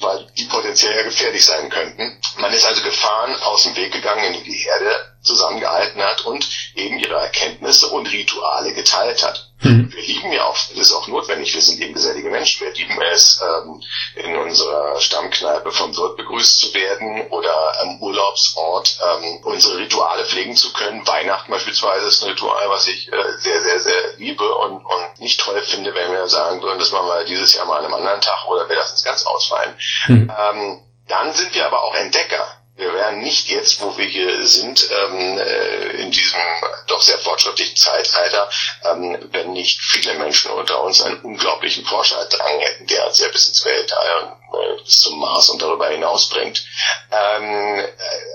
weil 0.00 0.26
die 0.38 0.44
potenziell 0.44 0.96
ja 0.96 1.02
gefährlich 1.02 1.44
sein 1.44 1.68
könnten. 1.68 2.20
Man 2.38 2.52
ist 2.52 2.64
also 2.64 2.82
Gefahren 2.82 3.34
aus 3.42 3.64
dem 3.64 3.76
Weg 3.76 3.92
gegangen, 3.92 4.24
indem 4.24 4.44
die 4.44 4.52
Herde 4.52 5.16
zusammengehalten 5.22 6.02
hat 6.02 6.24
und 6.24 6.48
eben 6.76 6.98
ihre 6.98 7.16
Erkenntnisse 7.16 7.88
und 7.88 8.10
Rituale 8.10 8.72
geteilt 8.72 9.24
hat. 9.24 9.50
Mhm. 9.62 9.90
Wir 9.90 10.02
lieben 10.02 10.32
ja 10.32 10.44
auch, 10.44 10.54
das 10.54 10.78
ist 10.78 10.92
auch 10.92 11.08
notwendig, 11.08 11.54
wir 11.54 11.62
sind 11.62 11.80
eben 11.80 11.94
gesellige 11.94 12.28
Menschen. 12.28 12.66
Wir 12.66 12.74
lieben 12.74 13.00
es, 13.10 13.40
ähm, 13.42 13.82
in 14.14 14.36
unserer 14.36 15.00
Stammkneipe 15.00 15.72
vom 15.72 15.96
Wirt 15.96 16.16
begrüßt 16.16 16.58
zu 16.58 16.74
werden 16.74 17.28
oder 17.30 17.80
am 17.80 18.00
Urlaubsort 18.00 18.98
ähm, 19.02 19.40
unsere 19.44 19.78
Rituale 19.78 20.24
pflegen 20.26 20.54
zu 20.56 20.72
können. 20.72 21.06
Weihnachten 21.06 21.50
beispielsweise 21.50 22.06
ist 22.06 22.22
ein 22.22 22.30
Ritual, 22.30 22.68
was 22.68 22.86
ich 22.86 23.10
äh, 23.10 23.38
sehr, 23.38 23.62
sehr, 23.62 23.80
sehr 23.80 24.16
liebe 24.18 24.54
und, 24.56 24.84
und 24.84 25.20
nicht 25.20 25.40
toll 25.40 25.60
finde, 25.62 25.94
wenn 25.94 26.12
wir 26.12 26.28
sagen 26.28 26.62
würden, 26.62 26.75
das 26.78 26.92
machen 26.92 27.08
wir 27.08 27.24
dieses 27.24 27.54
Jahr 27.54 27.66
mal 27.66 27.78
an 27.78 27.84
einem 27.84 27.94
anderen 27.94 28.20
Tag 28.20 28.46
oder 28.46 28.68
wir 28.68 28.76
lassen 28.76 28.94
es 28.94 29.04
ganz 29.04 29.24
ausfallen. 29.24 29.76
Mhm. 30.08 30.32
Ähm, 30.38 30.82
dann 31.08 31.32
sind 31.32 31.54
wir 31.54 31.66
aber 31.66 31.82
auch 31.82 31.94
Entdecker 31.94 32.56
wir 32.76 32.92
wären 32.92 33.20
nicht 33.20 33.48
jetzt, 33.48 33.80
wo 33.80 33.96
wir 33.96 34.04
hier 34.04 34.46
sind, 34.46 34.86
ähm, 34.90 35.38
äh, 35.38 36.02
in 36.02 36.10
diesem 36.10 36.38
doch 36.86 37.00
sehr 37.00 37.18
fortschrittlichen 37.18 37.76
Zeitalter, 37.76 38.50
ähm, 38.84 39.28
wenn 39.32 39.52
nicht 39.52 39.80
viele 39.80 40.14
Menschen 40.14 40.50
unter 40.50 40.82
uns 40.82 41.00
einen 41.02 41.20
unglaublichen 41.22 41.86
Forscherdrang 41.86 42.60
hätten, 42.60 42.86
der 42.86 43.06
uns 43.06 43.18
ja 43.18 43.28
bis 43.28 43.48
ins 43.48 43.64
Weltall 43.64 44.38
und 44.52 44.60
äh, 44.60 44.82
bis 44.82 45.00
zum 45.00 45.18
Mars 45.18 45.48
und 45.48 45.62
darüber 45.62 45.88
hinaus 45.88 46.28
bringt. 46.28 46.66
Ähm, 47.10 47.78
äh, 47.78 47.88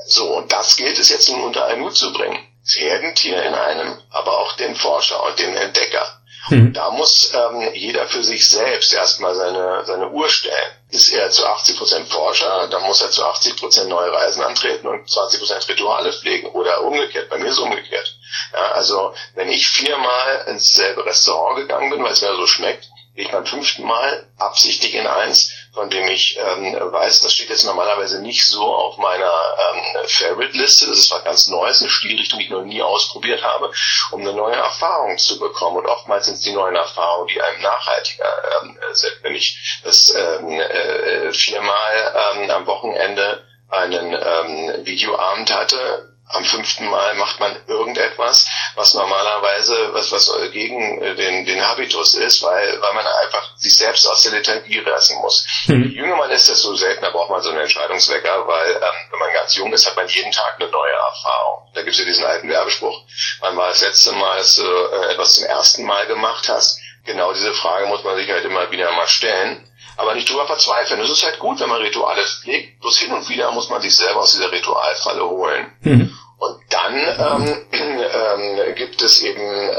so, 0.07 0.37
und 0.37 0.51
das 0.51 0.75
gilt 0.75 0.97
es 0.97 1.09
jetzt 1.09 1.29
nun 1.29 1.43
unter 1.43 1.65
einen 1.65 1.83
Hut 1.83 1.95
zu 1.95 2.11
bringen. 2.11 2.39
Das 2.63 2.77
Herdentier 2.77 3.43
in 3.43 3.53
einem, 3.53 4.01
aber 4.09 4.39
auch 4.39 4.53
den 4.55 4.75
Forscher 4.75 5.23
und 5.23 5.37
den 5.37 5.55
Entdecker. 5.55 6.20
Mhm. 6.49 6.73
Da 6.73 6.89
muss 6.91 7.31
ähm, 7.33 7.73
jeder 7.73 8.07
für 8.07 8.23
sich 8.23 8.49
selbst 8.49 8.93
erstmal 8.93 9.35
seine, 9.35 9.83
seine 9.85 10.09
Uhr 10.09 10.29
stellen. 10.29 10.71
Ist 10.89 11.13
er 11.13 11.29
zu 11.29 11.45
80 11.45 11.77
Prozent 11.77 12.07
Forscher, 12.09 12.67
dann 12.69 12.81
muss 12.83 13.01
er 13.01 13.11
zu 13.11 13.23
80 13.23 13.55
Prozent 13.57 13.89
neue 13.89 14.11
Reisen 14.11 14.41
antreten 14.41 14.87
und 14.87 15.09
20 15.09 15.39
Prozent 15.39 15.67
Rituale 15.69 16.11
pflegen 16.11 16.47
oder 16.47 16.81
umgekehrt. 16.81 17.29
Bei 17.29 17.37
mir 17.37 17.45
ist 17.45 17.53
es 17.53 17.59
umgekehrt. 17.59 18.15
Ja, 18.53 18.71
also 18.71 19.13
wenn 19.35 19.49
ich 19.49 19.67
viermal 19.67 20.45
ins 20.47 20.73
selbe 20.73 21.05
Restaurant 21.05 21.57
gegangen 21.57 21.91
bin, 21.91 22.03
weil 22.03 22.11
es 22.11 22.21
mir 22.21 22.35
so 22.35 22.47
schmeckt, 22.47 22.89
gehe 23.15 23.25
ich 23.25 23.31
beim 23.31 23.45
fünften 23.45 23.83
Mal 23.83 24.27
absichtlich 24.37 24.95
in 24.95 25.07
eins, 25.07 25.51
von 25.73 25.89
dem 25.89 26.07
ich 26.09 26.37
ähm, 26.37 26.77
weiß, 26.91 27.21
das 27.21 27.33
steht 27.33 27.49
jetzt 27.49 27.63
normalerweise 27.63 28.21
nicht 28.21 28.45
so 28.45 28.63
auf 28.63 28.97
meiner 28.97 29.25
ähm, 29.25 30.07
Favorite-Liste. 30.07 30.87
Das 30.87 30.97
ist 30.97 31.11
was 31.11 31.23
ganz 31.23 31.47
Neues, 31.47 31.81
eine 31.81 31.89
Stilrichtung, 31.89 32.39
die 32.39 32.45
ich 32.45 32.51
noch 32.51 32.63
nie 32.63 32.81
ausprobiert 32.81 33.43
habe, 33.43 33.71
um 34.11 34.21
eine 34.21 34.33
neue 34.33 34.55
Erfahrung 34.55 35.17
zu 35.17 35.39
bekommen. 35.39 35.77
Und 35.77 35.85
oftmals 35.85 36.25
sind 36.25 36.35
es 36.35 36.41
die 36.41 36.53
neuen 36.53 36.75
Erfahrungen, 36.75 37.27
die 37.27 37.41
einem 37.41 37.61
nachhaltiger 37.61 38.61
ähm, 38.61 38.77
sind. 38.91 39.13
Wenn 39.21 39.35
ich 39.35 39.79
das 39.83 40.13
ähm, 40.13 40.59
äh, 40.59 41.31
viermal 41.31 42.35
ähm, 42.35 42.49
am 42.49 42.67
Wochenende 42.67 43.45
einen 43.69 44.13
ähm, 44.13 44.85
Videoabend 44.85 45.53
hatte, 45.53 46.10
am 46.33 46.45
fünften 46.45 46.87
Mal 46.87 47.15
macht 47.15 47.39
man 47.39 47.55
irgendetwas, 47.67 48.47
was 48.75 48.93
normalerweise 48.93 49.93
was 49.93 50.11
was 50.11 50.31
gegen 50.51 51.01
äh, 51.01 51.15
den 51.15 51.45
den 51.45 51.61
Habitus 51.61 52.15
ist, 52.15 52.43
weil 52.43 52.81
weil 52.81 52.93
man 52.93 53.05
einfach 53.05 53.57
sich 53.57 53.75
selbst 53.75 54.07
aus 54.07 54.23
der 54.23 54.33
Lethargie 54.33 54.79
reißen 54.79 55.17
muss. 55.19 55.45
Mhm. 55.67 55.83
Je 55.83 56.01
jünger 56.01 56.15
man 56.15 56.31
ist, 56.31 56.49
desto 56.49 56.75
seltener 56.75 57.11
braucht 57.11 57.29
man 57.29 57.41
so 57.41 57.49
einen 57.49 57.59
Entscheidungswecker, 57.59 58.47
weil 58.47 58.71
ähm, 58.71 59.11
wenn 59.11 59.19
man 59.19 59.33
ganz 59.33 59.55
jung 59.55 59.71
ist, 59.73 59.87
hat 59.87 59.95
man 59.95 60.07
jeden 60.07 60.31
Tag 60.31 60.55
eine 60.59 60.69
neue 60.69 60.93
Erfahrung. 60.93 61.69
Da 61.73 61.81
gibt 61.81 61.93
es 61.93 61.99
ja 61.99 62.05
diesen 62.05 62.25
alten 62.25 62.49
Werbespruch, 62.49 63.03
wann 63.39 63.57
war 63.57 63.69
das 63.69 63.81
letzte 63.81 64.11
Mal, 64.13 64.37
dass 64.37 64.55
du 64.55 64.63
äh, 64.63 65.11
etwas 65.13 65.35
zum 65.35 65.45
ersten 65.45 65.85
Mal 65.85 66.05
gemacht 66.07 66.49
hast? 66.49 66.79
Genau 67.05 67.33
diese 67.33 67.53
Frage 67.53 67.87
muss 67.87 68.03
man 68.03 68.15
sich 68.15 68.29
halt 68.29 68.45
immer 68.45 68.69
wieder 68.71 68.91
mal 68.91 69.07
stellen 69.07 69.67
aber 69.97 70.15
nicht 70.15 70.29
drüber 70.29 70.47
verzweifeln. 70.47 71.01
Es 71.01 71.11
ist 71.11 71.23
halt 71.23 71.39
gut, 71.39 71.59
wenn 71.59 71.69
man 71.69 71.81
Rituale 71.81 72.23
pflegt, 72.23 72.79
bloß 72.81 72.97
hin 72.99 73.11
und 73.11 73.27
wieder 73.29 73.51
muss 73.51 73.69
man 73.69 73.81
sich 73.81 73.95
selber 73.95 74.21
aus 74.21 74.33
dieser 74.33 74.51
Ritualfalle 74.51 75.23
holen. 75.23 75.71
Mhm. 75.81 76.17
Und 76.41 76.59
dann 76.71 76.95
ähm, 76.95 77.67
ähm, 77.71 78.75
gibt 78.75 78.99
es 79.03 79.21
eben, 79.21 79.39
äh, 79.39 79.75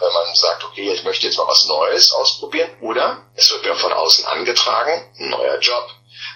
wenn 0.00 0.12
man 0.12 0.32
sagt, 0.32 0.64
okay, 0.64 0.92
ich 0.92 1.02
möchte 1.02 1.26
jetzt 1.26 1.38
mal 1.38 1.48
was 1.48 1.66
Neues 1.66 2.12
ausprobieren, 2.12 2.70
oder 2.80 3.24
es 3.34 3.50
wird 3.50 3.64
mir 3.64 3.74
von 3.74 3.92
außen 3.92 4.24
angetragen, 4.26 5.10
ein 5.18 5.30
neuer 5.30 5.58
Job, 5.58 5.90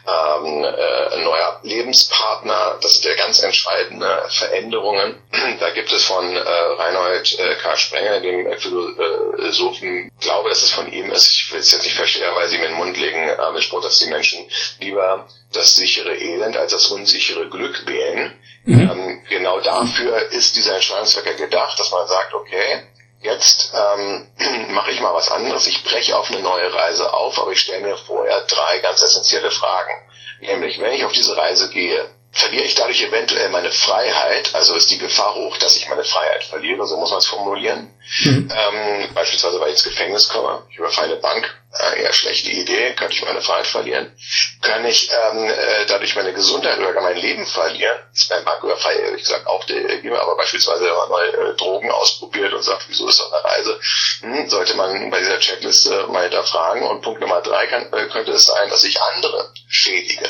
ähm, 0.06 0.64
äh, 0.64 1.14
ein 1.14 1.24
neuer 1.24 1.60
Lebenspartner, 1.62 2.78
das 2.80 2.94
sind 2.94 3.04
ja 3.04 3.14
ganz 3.16 3.42
entscheidende 3.42 4.24
Veränderungen. 4.28 5.22
Da 5.60 5.70
gibt 5.70 5.92
es 5.92 6.04
von 6.04 6.34
äh, 6.34 6.40
Reinhold 6.40 7.38
äh, 7.38 7.54
K. 7.56 7.76
Sprenger, 7.76 8.20
dem 8.20 8.52
Philosophen, 8.58 10.10
glaube, 10.20 10.48
dass 10.48 10.62
es 10.62 10.72
von 10.72 10.90
ihm 10.90 11.10
ist, 11.12 11.30
ich 11.30 11.52
will 11.52 11.60
es 11.60 11.70
jetzt 11.70 11.84
nicht 11.84 11.96
versteherweise 11.96 12.56
ihm 12.56 12.62
in 12.62 12.70
den 12.70 12.78
Mund 12.78 12.96
legen, 12.96 13.30
aber 13.38 13.58
ich 13.58 13.66
spruch, 13.66 13.82
dass 13.82 13.98
die 13.98 14.08
Menschen 14.08 14.44
lieber 14.80 15.28
das 15.52 15.76
sichere 15.76 16.16
Elend 16.16 16.56
als 16.56 16.72
das 16.72 16.86
unsichere 16.88 17.48
Glück 17.48 17.86
wählen. 17.86 18.38
Mhm. 18.64 18.80
Ähm, 18.80 19.22
genau 19.28 19.60
dafür 19.60 20.30
ist 20.32 20.56
dieser 20.56 20.74
Entscheidungswecker 20.74 21.34
gedacht, 21.34 21.78
dass 21.78 21.90
man 21.90 22.06
sagt, 22.06 22.34
okay, 22.34 22.82
jetzt 23.22 23.72
ähm, 23.74 24.28
mache 24.74 24.90
ich 24.90 25.00
mal 25.00 25.14
was 25.14 25.30
anderes, 25.30 25.66
ich 25.66 25.82
breche 25.84 26.16
auf 26.16 26.30
eine 26.30 26.40
neue 26.40 26.72
Reise 26.72 27.12
auf, 27.12 27.38
aber 27.38 27.52
ich 27.52 27.60
stelle 27.60 27.86
mir 27.86 27.96
vorher 27.96 28.42
drei 28.42 28.78
ganz 28.78 29.02
essentielle 29.02 29.50
Fragen. 29.50 29.92
Nämlich, 30.40 30.80
wenn 30.80 30.92
ich 30.92 31.04
auf 31.04 31.12
diese 31.12 31.36
Reise 31.36 31.70
gehe, 31.70 32.08
verliere 32.32 32.64
ich 32.64 32.74
dadurch 32.74 33.02
eventuell 33.02 33.50
meine 33.50 33.70
Freiheit, 33.70 34.54
also 34.54 34.74
ist 34.74 34.90
die 34.90 34.98
Gefahr 34.98 35.34
hoch, 35.34 35.56
dass 35.58 35.76
ich 35.76 35.88
meine 35.88 36.02
Freiheit 36.02 36.44
verliere, 36.44 36.86
so 36.86 36.96
muss 36.96 37.10
man 37.10 37.18
es 37.18 37.26
formulieren. 37.26 37.94
Mhm. 38.24 38.50
Ähm, 38.50 39.14
beispielsweise, 39.14 39.60
weil 39.60 39.68
ich 39.68 39.74
ins 39.74 39.84
Gefängnis 39.84 40.28
komme, 40.28 40.62
ich 40.70 40.78
überfalle 40.78 41.12
eine 41.12 41.20
Bank, 41.20 41.61
äh, 41.78 42.02
eher 42.02 42.12
schlechte 42.12 42.50
Idee, 42.50 42.94
könnte 42.94 43.14
ich 43.14 43.24
meine 43.24 43.40
Freiheit 43.40 43.66
verlieren. 43.66 44.14
Kann 44.60 44.84
ich 44.84 45.10
ähm, 45.10 45.48
äh, 45.48 45.86
dadurch 45.86 46.14
meine 46.16 46.32
Gesundheit 46.32 46.78
oder 46.78 46.92
gar 46.92 47.02
mein 47.02 47.16
Leben 47.16 47.46
verlieren? 47.46 47.98
Ist 48.12 48.28
beim 48.28 48.44
Banküberfall 48.44 48.98
ehrlich 48.98 49.22
gesagt 49.22 49.46
auch 49.46 49.64
der 49.64 49.82
aber 50.20 50.36
beispielsweise, 50.36 50.84
wenn 50.84 50.94
man 50.94 51.08
mal 51.08 51.28
äh, 51.28 51.56
Drogen 51.56 51.90
ausprobiert 51.90 52.52
und 52.52 52.62
sagt, 52.62 52.84
wieso 52.88 53.08
ist 53.08 53.20
das 53.20 53.32
eine 53.32 53.44
Reise, 53.44 53.80
hm, 54.20 54.48
sollte 54.48 54.74
man 54.74 55.10
bei 55.10 55.18
dieser 55.18 55.38
Checkliste 55.38 56.06
mal 56.08 56.22
hinterfragen. 56.22 56.82
Und 56.82 57.02
Punkt 57.02 57.20
Nummer 57.20 57.40
drei 57.40 57.66
kann, 57.66 57.92
äh, 57.92 58.06
könnte 58.08 58.32
es 58.32 58.46
sein, 58.46 58.68
dass 58.68 58.84
ich 58.84 59.00
andere 59.00 59.52
schädige 59.68 60.28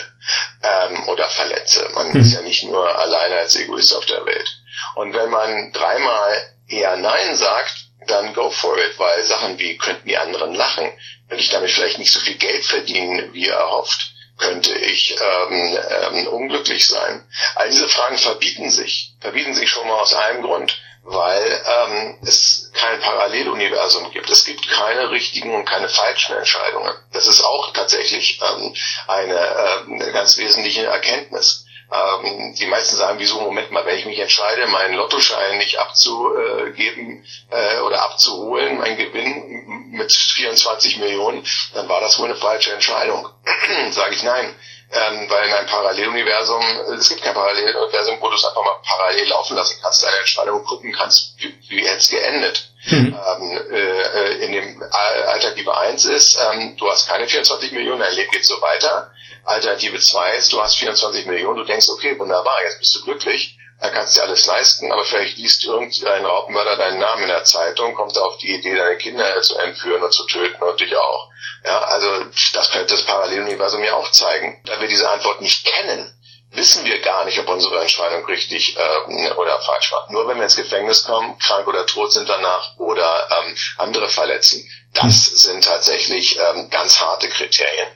ähm, 0.63 1.09
oder 1.09 1.29
verletze. 1.29 1.89
Man 1.95 2.13
mhm. 2.13 2.21
ist 2.21 2.35
ja 2.35 2.43
nicht 2.43 2.65
nur 2.65 2.99
alleine 2.99 3.37
als 3.37 3.57
Egoist 3.57 3.95
auf 3.95 4.07
der 4.07 4.25
Welt. 4.27 4.49
Und 4.95 5.15
wenn 5.15 5.31
man 5.31 5.73
dreimal 5.73 6.55
eher 6.69 6.97
Nein 6.97 7.37
sagt, 7.37 7.89
dann 8.07 8.35
go 8.35 8.51
for 8.51 8.77
it, 8.79 8.99
weil 8.99 9.25
Sachen 9.25 9.59
wie 9.59 9.77
könnten 9.77 10.09
die 10.09 10.17
anderen 10.17 10.55
lachen, 10.55 10.93
könnte 11.33 11.45
ich 11.45 11.51
damit 11.51 11.71
vielleicht 11.71 11.99
nicht 11.99 12.13
so 12.13 12.21
viel 12.21 12.35
Geld 12.35 12.63
verdienen, 12.63 13.33
wie 13.33 13.49
erhofft, 13.49 14.13
könnte 14.37 14.75
ich 14.75 15.17
ähm, 15.19 15.79
ähm, 15.89 16.27
unglücklich 16.27 16.87
sein. 16.87 17.27
All 17.55 17.71
diese 17.71 17.89
Fragen 17.89 18.19
verbieten 18.19 18.71
sich, 18.71 19.15
verbieten 19.19 19.55
sich 19.55 19.71
schon 19.71 19.89
mal 19.89 19.99
aus 19.99 20.13
einem 20.13 20.43
Grund, 20.43 20.79
weil 21.05 21.63
ähm, 21.67 22.19
es 22.21 22.71
kein 22.75 23.01
Paralleluniversum 23.01 24.11
gibt. 24.11 24.29
Es 24.29 24.45
gibt 24.45 24.69
keine 24.69 25.11
richtigen 25.11 25.55
und 25.55 25.65
keine 25.65 25.89
falschen 25.89 26.37
Entscheidungen. 26.37 26.93
Das 27.15 27.27
ist 27.27 27.41
auch 27.41 27.73
tatsächlich 27.73 28.39
ähm, 28.43 28.75
eine, 29.09 29.35
äh, 29.35 29.91
eine 29.91 30.13
ganz 30.13 30.37
wesentliche 30.37 30.85
Erkenntnis. 30.85 31.65
Ähm, 31.93 32.55
die 32.55 32.67
meisten 32.67 32.97
sagen, 32.97 33.19
wieso, 33.19 33.41
Moment 33.41 33.71
mal, 33.71 33.85
wenn 33.85 33.99
ich 33.99 34.07
mich 34.07 34.19
entscheide, 34.19 34.67
meinen 34.67 34.95
Lottoschein 34.95 35.59
nicht 35.59 35.79
abzugeben 35.79 37.25
äh, 37.51 37.81
oder 37.81 38.03
abzuholen, 38.03 38.79
mein 38.79 38.97
Gewinn 38.97 39.91
mit 39.91 40.11
24 40.11 40.99
Millionen, 40.99 41.45
dann 41.75 41.89
war 41.89 42.01
das 42.01 42.19
wohl 42.19 42.27
eine 42.27 42.37
falsche 42.37 42.73
Entscheidung. 42.73 43.29
Sage 43.91 44.15
ich 44.15 44.23
nein. 44.23 44.55
Ähm, 44.95 45.27
weil 45.31 45.49
in 45.49 45.55
einem 45.55 45.67
Paralleluniversum, 45.69 46.63
es 46.99 47.09
gibt 47.09 47.23
kein 47.23 47.33
Paralleluniversum, 47.33 48.19
wo 48.21 48.29
du 48.29 48.35
es 48.35 48.45
einfach 48.45 48.63
mal 48.63 48.77
parallel 48.87 49.27
laufen 49.27 49.57
lassen 49.57 49.79
kannst, 49.83 50.05
deine 50.05 50.19
Entscheidung 50.19 50.63
gucken 50.65 50.93
kannst, 50.93 51.35
wie, 51.39 51.55
wie 51.69 51.87
hätte 51.87 51.99
es 51.99 52.11
geendet. 52.11 52.69
Mhm. 52.91 53.17
Ähm, 53.27 53.73
äh, 53.73 54.45
in 54.45 54.53
dem 54.53 54.83
Alternative 54.91 55.79
1 55.79 56.05
ist, 56.05 56.39
ähm, 56.39 56.77
du 56.77 56.91
hast 56.91 57.09
keine 57.09 57.27
24 57.27 57.73
Millionen, 57.73 58.01
dein 58.01 58.15
Leben 58.15 58.31
geht 58.33 58.45
so 58.45 58.61
weiter. 58.61 59.11
Alternative 59.45 59.99
2 59.99 60.37
ist, 60.37 60.53
du 60.53 60.61
hast 60.61 60.77
24 60.77 61.25
Millionen, 61.25 61.57
du 61.57 61.65
denkst, 61.65 61.89
okay, 61.89 62.19
wunderbar, 62.19 62.57
jetzt 62.65 62.81
bist 62.81 62.95
du 62.97 63.05
glücklich, 63.05 63.57
da 63.81 63.89
kannst 63.89 64.17
du 64.17 64.21
dir 64.21 64.27
alles 64.27 64.47
leisten, 64.47 64.93
aber 64.93 65.05
vielleicht 65.05 65.39
liest 65.39 65.65
irgendein 65.65 66.27
Raubmörder 66.27 66.77
deinen 66.77 66.99
Namen 66.99 67.23
in 67.23 67.29
der 67.29 67.45
Zeitung, 67.45 67.95
kommt 67.95 68.17
auf 68.19 68.37
die 68.39 68.55
Idee, 68.55 68.77
deine 68.77 68.99
Kinder 68.99 69.41
zu 69.43 69.57
entführen 69.57 70.03
und 70.03 70.13
zu 70.13 70.27
töten 70.27 70.63
und 70.63 70.79
dich 70.79 70.95
auch. 70.95 71.32
Ja, 71.65 71.79
also 71.79 72.25
das 72.55 72.71
könnte 72.71 72.95
das 72.95 73.05
Paralleluniversum 73.05 73.83
ja 73.85 73.95
auch 73.95 74.11
zeigen. 74.11 74.61
Da 74.65 74.81
wir 74.81 74.89
diese 74.89 75.09
Antwort 75.09 75.41
nicht 75.41 75.65
kennen, 75.65 76.13
wissen 76.51 76.85
wir 76.85 77.01
gar 77.01 77.25
nicht, 77.25 77.39
ob 77.39 77.49
unsere 77.49 77.81
Entscheidung 77.81 78.25
richtig 78.27 78.77
äh, 78.77 79.31
oder 79.33 79.61
falsch 79.61 79.93
war. 79.93 80.11
Nur 80.11 80.29
wenn 80.29 80.37
wir 80.37 80.45
ins 80.45 80.57
Gefängnis 80.57 81.05
kommen, 81.05 81.39
krank 81.39 81.67
oder 81.67 81.87
tot 81.87 82.13
sind 82.13 82.29
danach 82.29 82.77
oder 82.79 83.29
ähm, 83.31 83.57
andere 83.79 84.09
verletzen. 84.09 84.69
Das 84.93 85.25
sind 85.25 85.65
tatsächlich 85.65 86.39
ähm, 86.39 86.69
ganz 86.69 87.01
harte 87.01 87.29
Kriterien. 87.29 87.89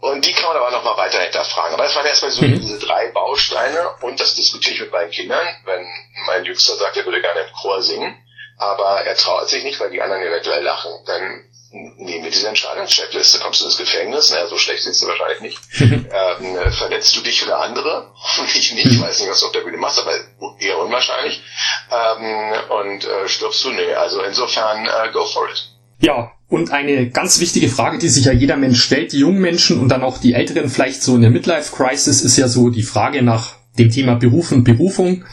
Und 0.00 0.26
die 0.26 0.34
kann 0.34 0.48
man 0.48 0.58
aber 0.58 0.70
nochmal 0.70 0.98
weiter 0.98 1.20
hinterfragen. 1.20 1.74
Aber 1.74 1.84
das 1.84 1.96
waren 1.96 2.04
erstmal 2.04 2.30
so 2.30 2.42
mhm. 2.42 2.60
diese 2.60 2.78
drei 2.78 3.08
Bausteine 3.08 3.94
und 4.02 4.20
das 4.20 4.34
diskutiere 4.34 4.74
ich 4.74 4.80
mit 4.80 4.92
meinen 4.92 5.10
Kindern, 5.10 5.46
wenn 5.64 5.86
mein 6.26 6.44
Jüngster 6.44 6.76
sagt, 6.76 6.96
er 6.96 7.06
würde 7.06 7.22
gerne 7.22 7.40
im 7.40 7.52
Chor 7.54 7.80
singen, 7.80 8.14
aber 8.58 9.02
er 9.02 9.16
traut 9.16 9.48
sich 9.48 9.64
nicht, 9.64 9.80
weil 9.80 9.90
die 9.90 10.02
anderen 10.02 10.22
eventuell 10.22 10.62
lachen. 10.62 10.92
Dann 11.06 11.48
nehmen 11.74 12.24
wir 12.24 12.30
diese 12.30 12.48
Entscheidungscheckliste, 12.48 13.40
kommst 13.40 13.60
du 13.60 13.64
ins 13.66 13.76
Gefängnis, 13.76 14.30
naja, 14.30 14.46
so 14.46 14.56
schlecht 14.58 14.84
sitzt 14.84 15.02
du 15.02 15.08
wahrscheinlich 15.08 15.40
nicht. 15.40 15.58
ähm, 15.80 16.72
verletzt 16.72 17.16
du 17.16 17.20
dich 17.20 17.42
oder 17.44 17.60
andere? 17.60 18.12
ich 18.46 18.72
nicht, 18.74 18.86
ich 18.86 19.00
weiß 19.00 19.20
nicht, 19.20 19.30
was 19.30 19.40
du 19.40 19.46
auf 19.46 19.52
der 19.52 19.60
Bühne 19.60 19.76
machst, 19.76 19.98
aber 19.98 20.12
eher 20.60 20.78
unwahrscheinlich. 20.78 21.42
Ähm, 21.90 22.52
und 22.70 23.04
äh, 23.04 23.28
stirbst 23.28 23.64
du? 23.64 23.70
Nee, 23.70 23.94
also 23.94 24.22
insofern 24.22 24.86
äh, 24.86 25.12
go 25.12 25.24
for 25.24 25.48
it. 25.50 25.70
Ja, 25.98 26.32
und 26.48 26.70
eine 26.70 27.08
ganz 27.10 27.40
wichtige 27.40 27.68
Frage, 27.68 27.98
die 27.98 28.08
sich 28.08 28.24
ja 28.24 28.32
jeder 28.32 28.56
Mensch 28.56 28.82
stellt, 28.82 29.12
die 29.12 29.18
jungen 29.18 29.40
Menschen 29.40 29.80
und 29.80 29.88
dann 29.88 30.02
auch 30.02 30.18
die 30.18 30.34
Älteren 30.34 30.68
vielleicht 30.68 31.02
so 31.02 31.16
in 31.16 31.22
der 31.22 31.30
Midlife 31.30 31.74
Crisis, 31.74 32.22
ist 32.22 32.36
ja 32.36 32.48
so 32.48 32.70
die 32.70 32.82
Frage 32.82 33.22
nach 33.22 33.56
dem 33.78 33.90
Thema 33.90 34.14
Beruf 34.14 34.52
und 34.52 34.64
Berufung. 34.64 35.24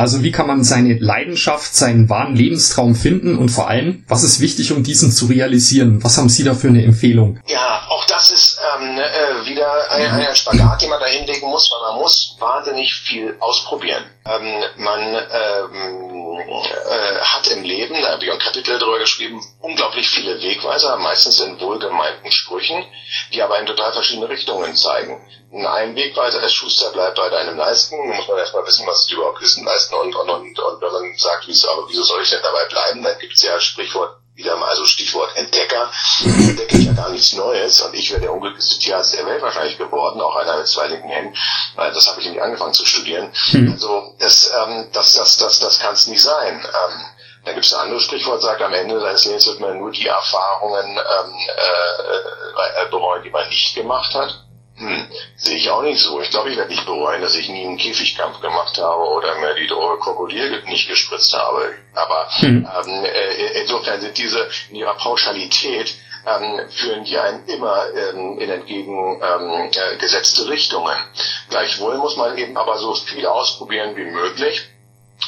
Also 0.00 0.22
wie 0.22 0.32
kann 0.32 0.46
man 0.46 0.64
seine 0.64 0.94
Leidenschaft, 0.94 1.76
seinen 1.76 2.08
wahren 2.08 2.34
Lebenstraum 2.34 2.94
finden 2.94 3.36
und 3.36 3.50
vor 3.50 3.68
allem, 3.68 4.02
was 4.08 4.22
ist 4.22 4.40
wichtig, 4.40 4.72
um 4.72 4.82
diesen 4.82 5.12
zu 5.12 5.26
realisieren? 5.26 6.02
Was 6.02 6.16
haben 6.16 6.30
Sie 6.30 6.42
da 6.42 6.54
für 6.54 6.68
eine 6.68 6.82
Empfehlung? 6.82 7.38
Ja, 7.46 7.86
auch 7.86 8.06
das 8.06 8.30
ist 8.30 8.58
ähm, 8.80 8.96
äh, 8.96 9.46
wieder 9.46 9.68
ein, 9.90 10.26
ein 10.26 10.34
Spagat, 10.34 10.80
den 10.80 10.88
man 10.88 11.00
da 11.00 11.06
hinlegen 11.06 11.46
muss, 11.50 11.70
weil 11.70 11.92
man 11.92 12.00
muss 12.00 12.34
wahnsinnig 12.38 12.94
viel 12.94 13.36
ausprobieren. 13.40 14.02
Ähm, 14.30 14.64
man 14.76 15.00
ähm, 15.32 16.38
äh, 16.38 17.18
hat 17.20 17.48
im 17.48 17.64
Leben, 17.64 18.00
da 18.00 18.12
habe 18.12 18.24
ich 18.24 18.30
ein 18.30 18.38
Kapitel 18.38 18.78
drüber 18.78 19.00
geschrieben, 19.00 19.44
unglaublich 19.60 20.08
viele 20.08 20.40
Wegweiser, 20.40 20.96
meistens 20.98 21.40
in 21.40 21.60
wohlgemeinten 21.60 22.30
Sprüchen, 22.30 22.84
die 23.32 23.42
aber 23.42 23.58
in 23.58 23.66
total 23.66 23.92
verschiedene 23.92 24.28
Richtungen 24.28 24.76
zeigen. 24.76 25.20
Ein 25.52 25.96
Wegweiser 25.96 26.42
ist 26.44 26.54
Schuster 26.54 26.90
bleibt 26.92 27.16
bei 27.16 27.28
deinem 27.28 27.56
Leisten, 27.56 27.96
da 28.08 28.14
muss 28.14 28.28
man 28.28 28.38
erstmal 28.38 28.66
wissen, 28.66 28.86
was 28.86 29.04
es 29.04 29.10
überhaupt 29.10 29.42
ist, 29.42 29.56
ein 29.56 29.64
Leisten 29.64 29.94
und, 29.96 30.14
und, 30.14 30.30
und, 30.30 30.58
und 30.58 30.80
wenn 30.80 30.92
man 30.92 31.16
sagt, 31.16 31.48
wieso, 31.48 31.68
aber 31.70 31.88
wieso 31.88 32.04
soll 32.04 32.22
ich 32.22 32.30
denn 32.30 32.42
dabei 32.42 32.64
bleiben, 32.66 33.02
dann 33.02 33.18
gibt 33.18 33.34
es 33.34 33.42
ja 33.42 33.58
Sprichwort 33.58 34.16
wieder 34.34 34.56
mal 34.56 34.74
so 34.76 34.84
Stichwort 34.84 35.36
Entdecker. 35.36 35.90
Entdecke 36.24 36.78
ich 36.78 36.86
ja 36.86 36.92
gar 36.92 37.10
nichts 37.10 37.34
Neues 37.34 37.80
und 37.82 37.94
ich 37.94 38.10
wäre 38.10 38.20
der 38.20 38.32
unglücklichste 38.32 38.78
Tierarzt 38.78 39.14
der 39.14 39.26
Welt 39.26 39.42
wahrscheinlich 39.42 39.78
geworden, 39.78 40.20
auch 40.20 40.36
einer 40.36 40.58
mit 40.58 40.66
zwei 40.66 40.88
linken 40.88 41.08
Händen, 41.08 41.36
weil 41.76 41.92
das 41.92 42.08
habe 42.08 42.20
ich 42.20 42.26
nämlich 42.26 42.42
angefangen 42.42 42.72
zu 42.72 42.86
studieren. 42.86 43.32
Mhm. 43.52 43.72
Also 43.72 44.14
das, 44.18 44.52
ähm, 44.56 44.88
das, 44.92 45.14
das, 45.14 45.36
das, 45.38 45.60
das 45.60 45.78
kann 45.78 45.94
es 45.94 46.06
nicht 46.06 46.22
sein. 46.22 46.64
Ähm, 46.64 47.04
da 47.44 47.52
gibt 47.52 47.64
es 47.64 47.72
ein 47.72 47.80
anderes 47.80 48.04
Sprichwort, 48.04 48.42
sagt, 48.42 48.60
am 48.60 48.74
Ende 48.74 49.00
seines 49.00 49.24
Lebens 49.24 49.46
wird 49.46 49.60
man 49.60 49.78
nur 49.78 49.90
die 49.90 50.06
Erfahrungen 50.06 50.86
ähm, 50.90 51.34
äh, 51.56 52.82
äh, 52.82 52.90
bereuen, 52.90 53.22
die 53.22 53.30
man 53.30 53.48
nicht 53.48 53.74
gemacht 53.74 54.14
hat. 54.14 54.44
Hm, 54.80 55.06
sehe 55.36 55.58
ich 55.58 55.68
auch 55.68 55.82
nicht 55.82 56.00
so. 56.00 56.22
Ich 56.22 56.30
glaube, 56.30 56.48
ich 56.48 56.56
werde 56.56 56.70
nicht 56.70 56.86
bereuen, 56.86 57.20
dass 57.20 57.34
ich 57.34 57.50
nie 57.50 57.66
einen 57.66 57.76
Käfigkampf 57.76 58.40
gemacht 58.40 58.78
habe 58.78 59.02
oder 59.10 59.34
mir 59.38 59.54
die 59.54 59.66
Droge 59.66 60.00
Krokodil 60.00 60.62
nicht 60.64 60.88
gespritzt 60.88 61.34
habe. 61.34 61.74
Aber 61.94 62.26
hm. 62.30 62.66
ähm, 62.66 63.04
äh, 63.04 63.60
insofern 63.60 64.00
sind 64.00 64.16
diese 64.16 64.48
in 64.70 64.76
ihrer 64.76 64.94
Pauschalität 64.94 65.94
ähm, 66.26 66.68
führen 66.70 67.04
die 67.04 67.18
einen 67.18 67.46
immer 67.46 67.84
ähm, 67.94 68.38
in 68.38 68.48
entgegengesetzte 68.48 70.42
ähm, 70.42 70.48
äh, 70.48 70.50
Richtungen. 70.50 70.96
Gleichwohl 71.50 71.98
muss 71.98 72.16
man 72.16 72.38
eben 72.38 72.56
aber 72.56 72.78
so 72.78 72.94
viel 72.94 73.26
ausprobieren 73.26 73.96
wie 73.96 74.04
möglich. 74.04 74.62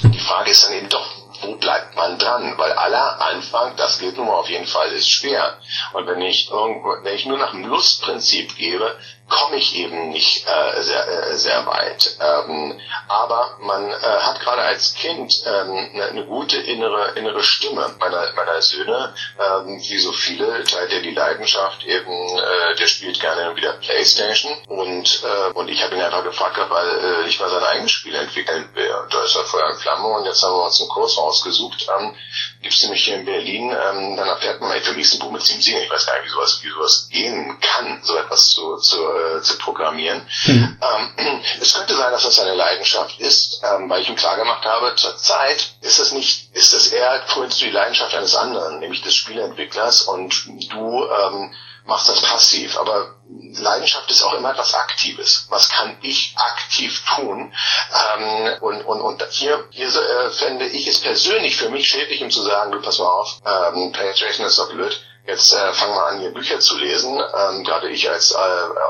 Die 0.02 0.18
Frage 0.18 0.50
ist 0.50 0.64
dann 0.64 0.72
eben 0.72 0.88
doch, 0.88 1.06
wo 1.42 1.56
bleibt 1.56 1.96
man 1.96 2.18
dran? 2.18 2.54
Weil 2.56 2.72
aller 2.72 3.20
Anfang, 3.20 3.76
das 3.76 3.98
gilt 3.98 4.16
nun 4.16 4.26
mal 4.26 4.34
auf 4.34 4.48
jeden 4.48 4.66
Fall, 4.66 4.90
ist 4.92 5.10
schwer. 5.10 5.58
Und 5.92 6.06
wenn 6.06 6.22
ich 6.22 6.50
irgendwo, 6.50 6.96
wenn 7.02 7.14
ich 7.14 7.26
nur 7.26 7.38
nach 7.38 7.50
dem 7.50 7.64
Lustprinzip 7.64 8.56
gebe, 8.56 8.96
komme 9.32 9.56
ich 9.56 9.74
eben 9.76 10.10
nicht 10.10 10.46
äh, 10.46 10.82
sehr, 10.82 11.08
äh, 11.08 11.36
sehr 11.36 11.66
weit. 11.66 12.16
Ähm, 12.20 12.78
aber 13.08 13.56
man 13.60 13.90
äh, 13.90 13.94
hat 13.94 14.40
gerade 14.40 14.62
als 14.62 14.94
Kind 14.94 15.42
ähm, 15.46 15.90
eine, 15.94 16.04
eine 16.04 16.26
gute 16.26 16.58
innere 16.58 17.12
innere 17.16 17.42
Stimme 17.42 17.94
meiner 17.98 18.32
meiner 18.34 18.60
Söhne, 18.62 19.14
ähm, 19.38 19.80
wie 19.80 19.98
so 19.98 20.12
viele 20.12 20.62
teilt 20.64 20.92
er 20.92 21.00
die 21.00 21.14
Leidenschaft 21.14 21.84
eben, 21.84 22.12
äh, 22.12 22.76
der 22.76 22.86
spielt 22.86 23.20
gerne 23.20 23.56
wieder 23.56 23.72
Playstation 23.74 24.52
und 24.68 25.22
äh, 25.24 25.52
und 25.54 25.68
ich 25.68 25.82
habe 25.82 25.94
ihn 25.94 26.02
einfach 26.02 26.24
gefragt, 26.24 26.58
er 26.58 27.22
äh, 27.22 27.24
nicht 27.24 27.40
mal 27.40 27.50
sein 27.50 27.64
eigenes 27.64 27.90
Spiel 27.90 28.14
entwickeln 28.14 28.68
will. 28.74 28.90
Und 29.02 29.12
da 29.12 29.24
ist 29.24 29.36
er 29.36 29.44
Feuer 29.44 29.70
in 29.70 29.78
Flamme 29.78 30.08
und 30.08 30.26
jetzt 30.26 30.42
haben 30.42 30.54
wir 30.54 30.64
uns 30.64 30.80
einen 30.80 30.90
Kurs 30.90 31.16
rausgesucht. 31.16 31.86
Ähm, 31.98 32.14
Gibt 32.62 32.74
es 32.74 32.82
nämlich 32.82 33.04
hier 33.04 33.16
in 33.16 33.24
Berlin, 33.24 33.70
ähm, 33.70 34.16
dann 34.16 34.28
erfährt 34.28 34.60
man, 34.60 34.70
ist 35.02 35.14
ein 35.14 35.18
Buch 35.18 35.32
mit 35.32 35.42
sieben 35.42 35.60
Singen. 35.60 35.82
Ich 35.82 35.90
weiß 35.90 36.06
gar 36.06 36.14
nicht, 36.14 36.26
wie 36.26 36.30
sowas, 36.30 36.60
wie 36.62 36.70
sowas 36.70 37.08
gehen 37.10 37.58
kann, 37.60 38.00
so 38.02 38.16
etwas 38.16 38.50
zu, 38.52 38.76
zu 38.76 38.96
äh, 38.96 39.42
zu 39.42 39.58
programmieren. 39.58 40.22
Mhm. 40.46 40.78
Ähm, 40.80 41.42
es 41.60 41.74
könnte 41.74 41.96
sein, 41.96 42.12
dass 42.12 42.22
das 42.22 42.38
eine 42.38 42.54
Leidenschaft 42.54 43.18
ist, 43.20 43.62
ähm, 43.64 43.90
weil 43.90 44.02
ich 44.02 44.08
ihm 44.08 44.16
klar 44.16 44.36
gemacht 44.36 44.64
habe, 44.64 44.94
zur 44.94 45.16
Zeit 45.16 45.74
ist 45.80 45.98
es 45.98 46.12
nicht, 46.12 46.54
ist 46.54 46.72
es 46.72 46.92
eher 46.92 47.20
du 47.60 47.66
die 47.66 47.70
Leidenschaft 47.72 48.14
eines 48.14 48.36
anderen, 48.36 48.78
nämlich 48.78 49.02
des 49.02 49.14
Spieleentwicklers 49.14 50.02
und 50.02 50.44
du 50.70 51.04
ähm, 51.04 51.54
machst 51.84 52.08
das 52.08 52.20
passiv. 52.20 52.78
Aber 52.78 53.16
Leidenschaft 53.28 54.10
ist 54.10 54.22
auch 54.22 54.34
immer 54.34 54.52
etwas 54.52 54.74
Aktives. 54.74 55.46
Was 55.50 55.68
kann 55.68 55.98
ich 56.02 56.34
aktiv 56.36 57.02
tun? 57.16 57.54
Ähm, 57.92 58.56
und, 58.60 58.82
und, 58.82 59.00
und 59.00 59.22
hier, 59.30 59.64
hier 59.70 59.88
äh, 59.88 60.30
fände 60.30 60.66
ich 60.66 60.86
es 60.86 61.00
persönlich 61.00 61.56
für 61.56 61.68
mich 61.70 61.88
schädlich, 61.88 62.22
um 62.22 62.30
zu 62.30 62.42
sagen, 62.42 62.72
du 62.72 62.80
pass 62.80 62.98
mal 62.98 63.06
auf, 63.06 63.38
ähm, 63.46 63.92
Penetration 63.92 64.46
ist 64.46 64.58
doch 64.58 64.70
blöd 64.70 65.00
jetzt 65.26 65.54
äh, 65.54 65.72
fang 65.72 65.94
mal 65.94 66.08
an, 66.08 66.20
hier 66.20 66.32
Bücher 66.32 66.58
zu 66.60 66.76
lesen. 66.76 67.16
Ähm, 67.16 67.64
gerade 67.64 67.88
ich 67.90 68.08
als 68.10 68.32
äh, 68.32 68.36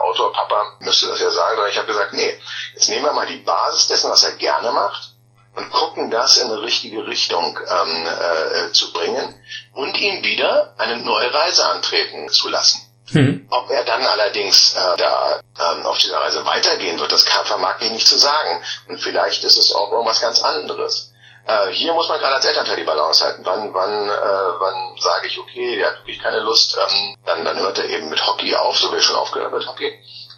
Autor, 0.04 0.32
Papa, 0.32 0.76
müsste 0.80 1.08
das 1.08 1.20
ja 1.20 1.30
sagen, 1.30 1.56
sondern 1.56 1.70
ich 1.70 1.76
habe 1.76 1.86
gesagt, 1.86 2.12
nee, 2.14 2.40
jetzt 2.74 2.88
nehmen 2.88 3.04
wir 3.04 3.12
mal 3.12 3.26
die 3.26 3.36
Basis 3.36 3.88
dessen, 3.88 4.10
was 4.10 4.24
er 4.24 4.32
gerne 4.32 4.72
macht 4.72 5.11
und 5.54 5.70
gucken, 5.70 6.10
das 6.10 6.38
in 6.38 6.50
eine 6.50 6.62
richtige 6.62 7.06
Richtung 7.06 7.58
ähm, 7.58 8.06
äh, 8.06 8.72
zu 8.72 8.92
bringen 8.92 9.34
und 9.74 9.98
ihn 9.98 10.24
wieder 10.24 10.74
eine 10.78 10.98
neue 10.98 11.32
Reise 11.32 11.68
antreten 11.68 12.28
zu 12.30 12.48
lassen. 12.48 12.80
Mhm. 13.10 13.46
Ob 13.50 13.70
er 13.70 13.84
dann 13.84 14.02
allerdings 14.02 14.74
äh, 14.74 14.96
da 14.96 15.40
ähm, 15.60 15.84
auf 15.84 15.98
dieser 15.98 16.18
Reise 16.18 16.44
weitergehen 16.46 16.98
wird, 16.98 17.12
das 17.12 17.26
kann, 17.26 17.44
vermag 17.44 17.76
ich 17.80 17.90
nicht 17.90 18.06
zu 18.06 18.16
sagen. 18.16 18.62
Und 18.88 18.98
vielleicht 18.98 19.44
ist 19.44 19.58
es 19.58 19.74
auch 19.74 19.92
irgendwas 19.92 20.20
ganz 20.20 20.42
anderes. 20.42 21.12
Äh, 21.46 21.72
hier 21.72 21.92
muss 21.92 22.08
man 22.08 22.20
gerade 22.20 22.36
als 22.36 22.44
Elternteil 22.44 22.76
die 22.76 22.84
Balance 22.84 23.24
halten. 23.24 23.42
Wann, 23.44 23.74
wann, 23.74 24.08
äh, 24.08 24.60
wann 24.60 24.96
sage 24.98 25.26
ich, 25.26 25.38
okay, 25.38 25.76
der 25.76 25.88
hat 25.88 25.98
wirklich 25.98 26.22
keine 26.22 26.40
Lust, 26.40 26.78
ähm, 26.78 27.16
dann, 27.26 27.44
dann 27.44 27.58
hört 27.58 27.78
er 27.78 27.88
eben 27.88 28.08
mit 28.08 28.24
Hockey 28.26 28.54
auf, 28.54 28.78
so 28.78 28.90
wie 28.92 28.96
er 28.96 29.02
schon 29.02 29.16
aufgehört 29.16 29.52
mit 29.52 29.66
Hockey. 29.66 29.92